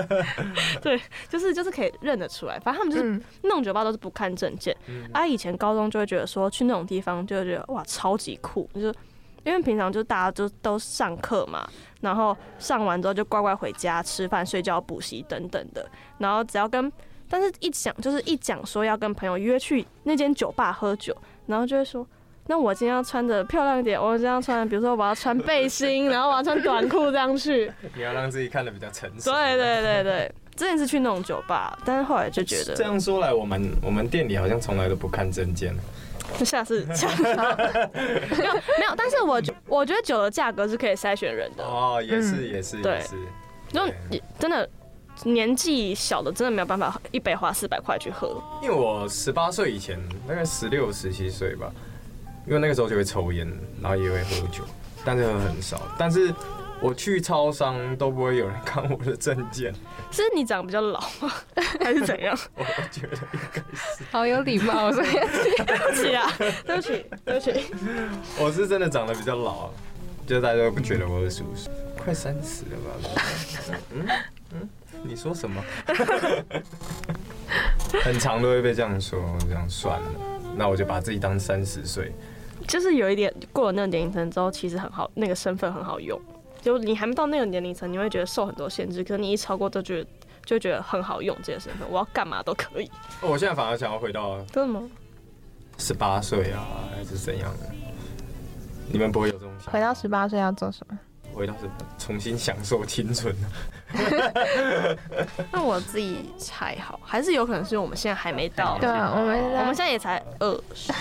[0.82, 0.99] 对，
[1.30, 2.59] 就是就是可以认得出来。
[2.59, 4.76] 反正他们就是那种酒吧都是不看证件。
[5.13, 8.93] 啊，以前高中就会觉得说去那种地方就会觉得哇超级酷，就是
[9.45, 11.65] 因为平常就大家就都上课嘛，
[12.01, 15.89] 然后上完之后就乖乖回家吃饭、睡觉、补习等等的。
[16.18, 16.91] 然后只要跟，
[17.30, 21.15] 但是一讲就是一讲说要跟朋友约去那间酒吧喝酒，
[21.45, 22.05] 然后就会说。
[22.49, 27.71] 那我今天要穿的漂亮一点，我今天要穿，比如说我要穿背心，然后我要穿短裤这样去。
[27.93, 29.31] 你要让自己看的比较成熟。
[29.31, 32.73] 对对对对，之前是去那种酒吧，但是后来就觉得。
[32.73, 35.75] 这样说来，我们我们店里好像从来都不看证件。
[36.43, 37.23] 下次下次
[37.93, 41.63] 没有没有，但是我我觉得酒的价格是可以筛选人的。
[41.63, 43.15] 哦，也是也是也是。
[43.71, 43.81] 就
[44.37, 44.69] 真的
[45.23, 48.41] 年纪小的真的没有办法一杯花四百块去喝。
[48.61, 51.71] 因为我十八岁以前，大概十六十七岁吧。
[52.47, 53.47] 因为那个时候就会抽烟，
[53.81, 54.63] 然后也会喝酒，
[55.03, 55.81] 但是喝很少。
[55.97, 56.33] 但是
[56.79, 59.73] 我去超商都不会有人看我的证件。
[60.11, 61.29] 是你长得比较老吗？
[61.83, 62.37] 还是怎样？
[62.55, 64.03] 我觉得应该是。
[64.11, 67.65] 好有礼貌，所以对不起啊，对不起，对不起。
[68.39, 69.69] 我是真的长得比较老，
[70.25, 72.91] 就大家都不觉得我是十五岁，快三十了吧？
[73.93, 74.07] 嗯
[74.53, 74.69] 嗯，
[75.03, 75.61] 你说什么？
[78.03, 80.07] 很长都会被这样说，这样算了，
[80.55, 82.13] 那我就把自己当三十岁。
[82.68, 86.20] 就是有一点过了那个年龄层之后，其实很好，那个身份很好用。
[86.61, 89.03] 就你还没到那个年龄层，你会觉得受很多限制。
[89.03, 90.09] 可是你一超过，都觉得
[90.43, 92.91] 就觉得很好用这个身份，我要干嘛都可以。
[93.22, 94.89] 我现在反而想要回到真的吗？
[95.78, 97.70] 十八岁啊，还是怎样的？
[98.91, 99.72] 你们不会有这种想法？
[99.72, 100.97] 回到十八岁要做什么？
[101.34, 103.34] 回到什么重新享受青春。
[105.53, 108.78] 那我自己猜好，还是有可能是我们现在还没到。
[108.80, 110.91] 对啊，我们我们现在也才二十。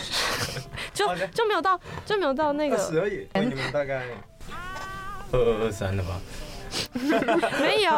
[0.97, 4.03] 就就没有到就没有到那个十而已，你们大概
[5.32, 6.18] 二二二三了吧？
[7.61, 7.92] 没有，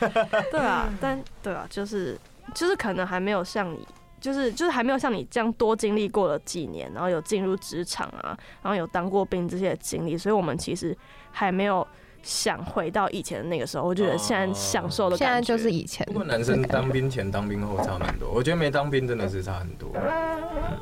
[0.50, 2.18] 对啊，但对啊，就是
[2.54, 3.86] 就是可能还没有像你，
[4.20, 10.96] 就是就是还没有像你这样多经历过了几年，然后有进入职场啊，然后有当过兵这些经历，所以我们其实
[11.30, 11.86] 还没有
[12.22, 13.84] 想回到以前的那个时候。
[13.84, 16.04] 我觉得现在享受的感觉，现在就是以前。
[16.06, 19.90] 不过男生当兵前、当兵后差蛮多，我觉得没当兵真的是差很多。
[19.94, 20.78] 嗯，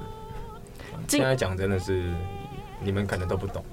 [1.08, 2.12] 现在讲真的是。
[2.78, 3.64] 你们可能都不懂，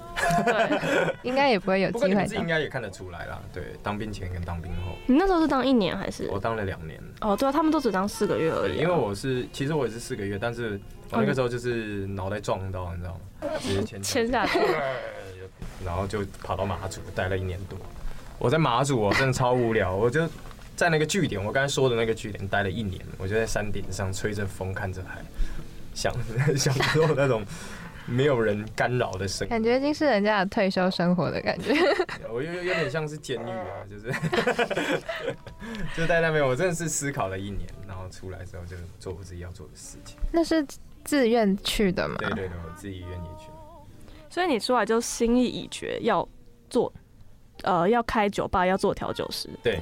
[1.22, 2.24] 应该也不会有机会。
[2.36, 3.38] 应该也看得出来啦。
[3.52, 6.26] 对，当兵前跟当兵后，你那时候是当一年还是？
[6.28, 6.98] 我当了两年。
[7.20, 8.78] 哦，对啊，他们都只当四个月而已。
[8.78, 10.80] 因为我是，其实我也是四个月，但是
[11.10, 13.48] 我那个时候就是脑袋撞到，你知道吗？
[13.60, 14.58] 直接签签下去，
[15.84, 17.78] 然后就跑到马祖待了一年多。
[18.38, 20.26] 我在马祖，我真的超无聊，我就
[20.74, 25.20] 在那个据点，我刚才说的那个据点待了一年，我就在山顶上吹着风，看着海，
[25.94, 26.12] 享
[26.56, 27.44] 享受那种。
[28.06, 31.72] 没有人干扰的生活，感觉已经是人家的退休生活的感觉。
[32.30, 34.12] 我有有点像是监狱啊，就是
[35.96, 40.18] 就在那边，我真的是思考了一年，然后出来之后就做我自己要做的事情。
[40.30, 40.62] 那是
[41.02, 42.16] 自愿去的吗？
[42.18, 43.48] 对对对，我自己愿意去。
[44.28, 46.28] 所以你出来就心意已决，要
[46.68, 46.92] 做
[47.62, 49.48] 呃要开酒吧，要做调酒师。
[49.62, 49.80] 对，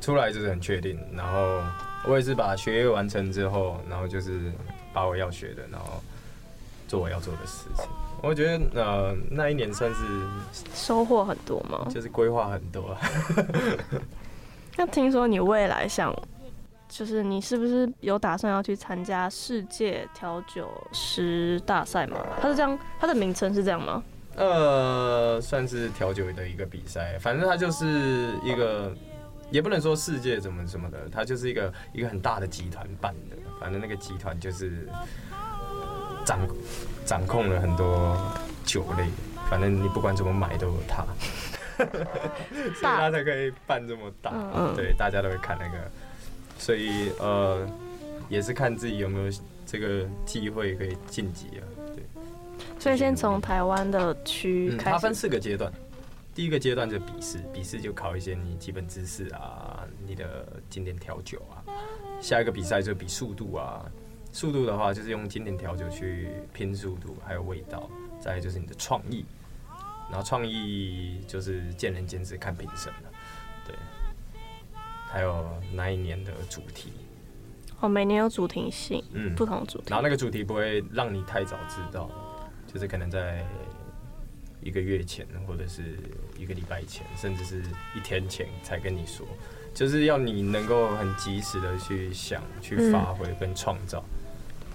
[0.00, 0.96] 出来就是很确定。
[1.12, 1.60] 然后
[2.06, 4.52] 我也是把学业完成之后，然后就是
[4.92, 6.02] 把我要学的，然后。
[6.88, 7.84] 做我要做的事情，
[8.22, 10.02] 我觉得呃那一年算是
[10.72, 11.86] 收获很多吗？
[11.90, 12.96] 就是规划很多。
[14.74, 16.10] 那听说你未来想，
[16.88, 22.16] 就是你是不是有打算要去参加世界调酒师大赛吗？
[22.40, 24.02] 它是这样，它的名称是这样吗？
[24.36, 28.94] 呃，算是调酒的一个比赛，反正它就是一个，
[29.50, 34.88] 也不能说世界怎么怎么的，它就是一个一个很大的集团办的，反正那个集团就是。
[36.24, 36.38] 掌
[37.06, 38.14] 掌控了很多
[38.62, 39.08] 酒类，
[39.48, 41.02] 反正你不管怎么买都有它，
[41.78, 44.30] 所以他才可以办这么大。
[44.54, 45.90] 嗯、对，大家都会看那个，
[46.58, 47.66] 所以呃，
[48.28, 49.32] 也是看自己有没有
[49.64, 51.64] 这个机会可以晋级啊。
[51.96, 52.04] 对，
[52.78, 55.72] 所以先从台湾的区开始，它分四个阶段，
[56.38, 61.66] 第一个阶段就是笔试，笔试就考一些你基本知识啊，你的经典调酒啊。
[62.20, 63.84] 下一个比赛就比速度啊。
[64.30, 67.90] 速度的话，就是用经典调酒去拼速度，还有味道。
[68.20, 69.24] 再就是你的创意，
[70.08, 73.10] 然后创意就是见仁见智，看评审了。
[73.66, 73.74] 对，
[75.08, 76.92] 还有那一年的主题。
[77.80, 79.86] 哦，每年有主题性，嗯，不同主题。
[79.88, 82.08] 然后那个主题不会让你太早知道，
[82.72, 83.44] 就是可能在
[84.60, 85.98] 一个月前，或者是
[86.38, 87.62] 一个礼拜前，甚至是
[87.94, 89.26] 一天前才跟你说，
[89.74, 93.98] 就是要你能够很及时的去想、去发挥跟创造。
[93.98, 94.14] 嗯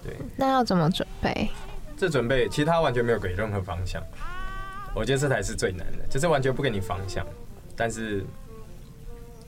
[0.04, 1.48] 对，那要怎么准备？
[1.96, 4.02] 这准备其实他完全没有给任何方向，
[4.94, 7.26] 我觉得这才是最难的，就是完全不给你方向，
[7.74, 8.22] 但是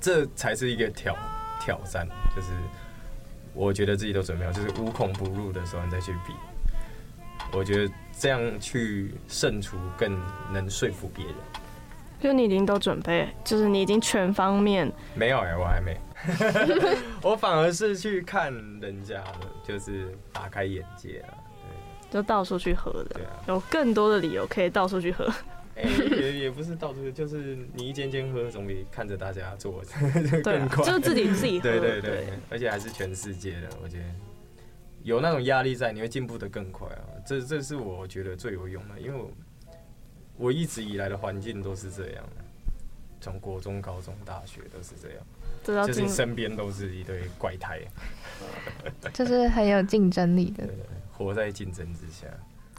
[0.00, 1.14] 这才是一个挑
[1.60, 2.48] 挑战，就是
[3.52, 6.32] 我觉得自己都准备好，就是无孔不入的时候你再去比，
[7.52, 10.18] 我觉得这样去胜出更
[10.50, 11.34] 能说服别人。
[12.26, 15.96] 就你已经都准备，就是你已经全方面没有哎、欸，我还没。
[17.22, 21.30] 我反而是去看人家的，就是打开眼界啊，
[21.62, 25.24] 对，就到处去喝的，对啊，有更多的理由可以到处去喝。
[25.76, 29.80] 哎、欸，也也不是到处，就是你一间间喝，总比看着大家做
[30.42, 30.84] 更快。
[30.84, 34.04] 就是自己自己喝，对对对，对，而且还是全世界的，我觉得
[35.04, 37.06] 有那种压力在，你会进步的更快啊。
[37.24, 39.30] 这这是我觉得最有用的，因为我
[40.36, 42.24] 我一直以来的环境都是这样，
[43.20, 45.18] 从国中、高中、大学都是这样。
[45.84, 47.80] 就是你身边都是一堆怪胎，
[49.12, 50.64] 就是很有竞争力的，
[51.12, 52.28] 活在竞争之下，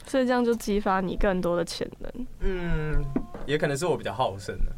[0.06, 2.28] 所以这样就激发你更多的潜能。
[2.40, 3.04] 嗯，
[3.46, 4.72] 也可能是我比较好胜的，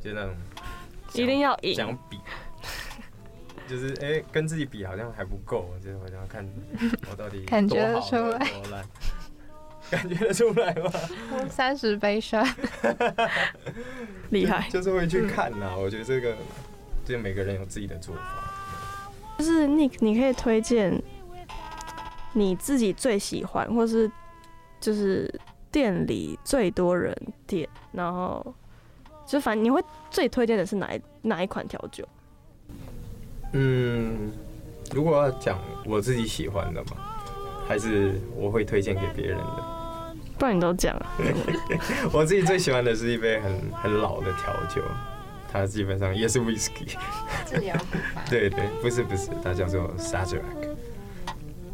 [0.00, 0.36] 就那种
[1.14, 2.16] 一定要赢，想比，
[3.66, 6.48] 就是哎、欸，跟自己比好像还不够，就是我想要看
[7.10, 8.14] 我到底 感觉得出
[8.70, 8.84] 来，
[9.90, 10.90] 感觉得出来吗？
[11.48, 12.44] 三十杯酸，
[14.30, 15.74] 厉害， 就是会去看呐。
[15.76, 16.36] 我觉得这个。
[17.04, 18.20] 就每个人有自己的做法，
[19.38, 21.02] 就是你，你可以推荐
[22.34, 24.10] 你自己最喜欢，或是
[24.78, 25.32] 就是
[25.72, 27.16] 店里最多人
[27.46, 28.54] 点，然后
[29.26, 32.06] 就反正你会最推荐的是哪一哪一款调酒？
[33.54, 34.30] 嗯，
[34.92, 36.98] 如果要讲我自己喜欢的嘛，
[37.66, 39.77] 还是我会推荐给别人的？
[40.38, 40.96] 不然你都讲。
[42.12, 44.82] 我自己最喜欢的是一杯很很老的调酒。
[45.50, 46.94] 它基本上也是 whisky，
[48.28, 50.42] 对对，不是不是，它叫做 Sazerac，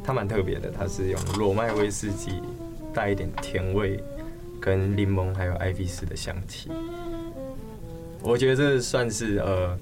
[0.04, 2.40] 它蛮特别的，它是用裸麦威士忌
[2.94, 4.00] 带一点甜味，
[4.60, 6.70] 跟柠檬还有艾比斯的香气。
[8.22, 9.76] 我觉得这算是呃，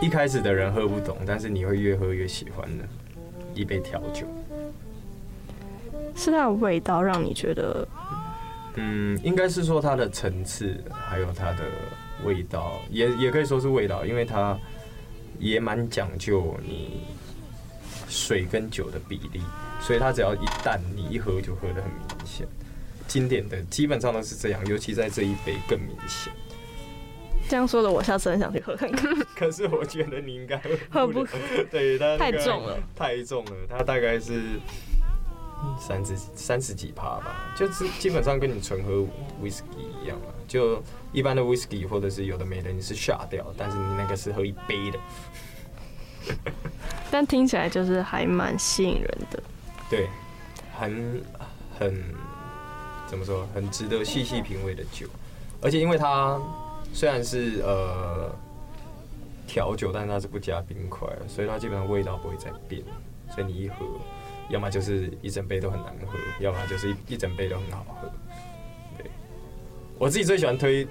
[0.00, 2.84] 一开始的人喝不懂，但是你会越喝越喜欢的
[3.54, 4.26] 一杯调酒。
[6.18, 7.86] 是它的味道让你觉得？
[8.74, 11.64] 嗯，应该是说它的层次，还有它的
[12.24, 14.58] 味道，也也可以说是味道，因为它
[15.38, 17.00] 也蛮讲究你
[18.08, 19.40] 水跟酒的比例，
[19.80, 22.46] 所以它只要一淡，你一喝就喝得很明显。
[23.06, 26.32] 经典的基本上都是这样，尤其在这一杯更明显。
[27.48, 29.12] 这样说的，我下次很想去喝看看。
[29.34, 30.60] 可是我觉得你应该
[30.90, 31.24] 喝不，
[31.70, 34.42] 对，它太重了，太重了，它大概是
[35.78, 39.06] 三十三十几趴吧，就是基本上跟你纯喝
[39.42, 40.26] whisky 一样嘛。
[40.46, 40.82] 就
[41.12, 44.98] 一般的 whisky 或者是有的没的，你是下掉，但是你那个是喝一杯的。
[47.10, 49.42] 但听起来就是还蛮吸引人的，
[49.88, 50.08] 对，
[50.78, 51.22] 很
[51.78, 52.04] 很
[53.06, 55.06] 怎么说，很值得细细品味的酒，
[55.60, 56.40] 而且因为它。
[56.90, 58.34] 虽然是呃
[59.46, 62.82] 调酒，但是它是不加冰块，所以它基本上味道不会再变。
[63.30, 63.84] 所以你一喝，
[64.50, 68.10] 要么就是一整杯都很难喝，要么就是一一整杯都很好喝。
[68.96, 69.10] 对，
[69.98, 70.86] 我自己最喜欢推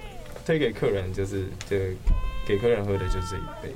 [0.45, 1.95] 推给客人，就是这
[2.47, 3.73] 给客人喝的就是这一杯。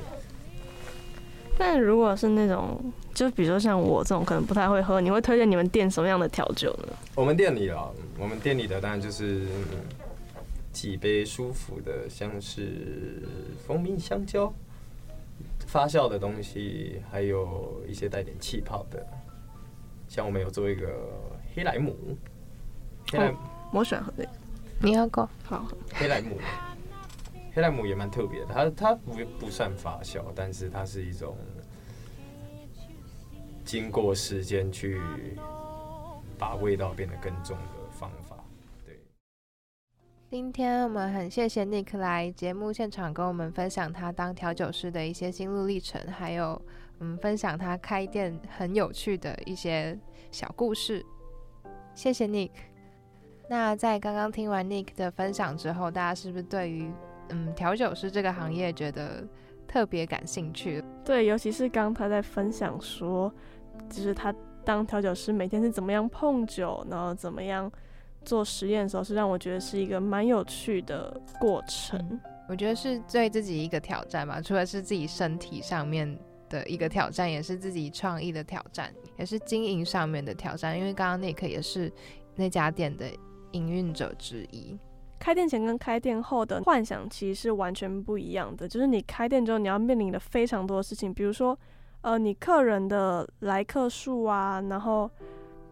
[1.57, 2.79] 但如果是那种，
[3.13, 6.93] 就比如说像我这种可能不太会喝，你会推荐你们店什么样的调酒呢？
[7.15, 9.45] 我们店里啊，我们店里的当然就是。
[10.73, 13.21] 几杯舒服的，像是
[13.67, 14.51] 蜂蜜香蕉
[15.67, 19.05] 发酵的东西，还有一些带点气泡的，
[20.11, 21.09] 像我们有做一个
[21.55, 21.95] 黑莱姆，
[23.09, 23.37] 黑莱姆，
[23.71, 24.29] 我喜欢喝这个，
[24.81, 25.29] 你喝过？
[25.41, 26.37] 好，黑莱姆，
[27.53, 31.37] 黑莱姆也蛮特别的，它它不不算发酵，但是它是一种
[33.63, 34.99] 经过时间去
[36.37, 38.35] 把味道变得更重的方法。
[40.29, 46.61] 今天我们很谢谢 Nick 来节目现场跟我们分享他当调酒师的一些心路历程，还有
[47.01, 49.99] 嗯分享他开店很有趣的一些
[50.31, 51.05] 小故事。
[51.93, 52.51] 谢谢 Nick。
[53.49, 56.89] 那在刚刚听完 Nick 的分享之后，大家是不是对于
[57.29, 59.27] 嗯调酒师这个行业觉得
[59.67, 60.81] 特别感兴趣？
[61.03, 63.29] 对，尤其是刚他在分享说，
[63.89, 64.33] 就是他
[64.63, 67.69] 当调酒师每天是怎么样碰酒，然后怎么样。
[68.23, 74.39] 做实验的时候是让我觉得是一个蛮有趣的过程，我觉得是对自己一个挑战吧。
[74.39, 76.15] 除了是自己身体上面
[76.51, 80.77] 的一个挑战，也是自己创意的挑战，也是经营上面的挑战。
[80.77, 81.91] 因为刚刚 Nick 也是
[82.35, 83.07] 那家店的
[83.53, 84.77] 营运者之一。
[85.17, 88.67] 开店前跟开店后的幻想其实是完全不一样的。
[88.67, 91.57] 就是你开店之后，你要面临的非常多的事情，比如说，
[92.01, 95.09] 呃，你客人的来客数啊，然后。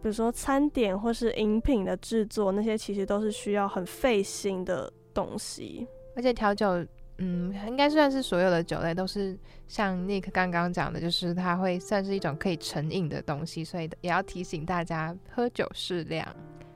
[0.02, 5.86] 比如说餐点或是饮品的制作，那些其实都是需要很费心的东西。
[6.16, 6.68] 而且调酒，
[7.22, 16.26] 嗯，应该算是所有的酒类都是像 Nick 刚刚讲的，就是它会算是一种可以成瘾的东西，所以也要提醒大家喝酒适量。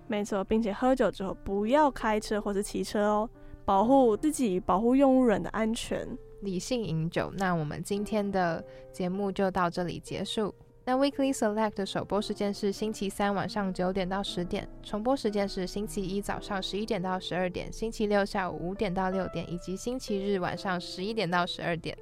[0.05, 3.29] 没错，并且喝酒之后不要开车或是骑车哦，
[3.63, 6.05] 保护自己，保护用户人的安全，
[6.41, 7.31] 理性饮酒。
[7.37, 10.53] 那我们今天的节目就到这里结束。
[10.85, 21.97] 那 Weekly Select 的首播时间是星期三晚上九点到十点，重播时间是星期一早上十一点到十二点，星期六下午五点到六点，以及星期日晚上十一点到十二点。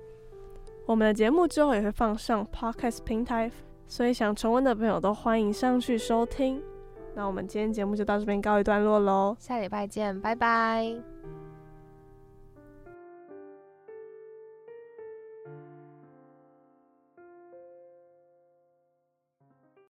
[0.88, 3.52] 我们的节目之后也会放上 Podcast 平台，
[3.88, 6.62] 所以想重温的朋友都欢迎上去收听。
[7.14, 11.21] 那我们今天节目就到这边告一段落喽，下礼拜见，拜拜。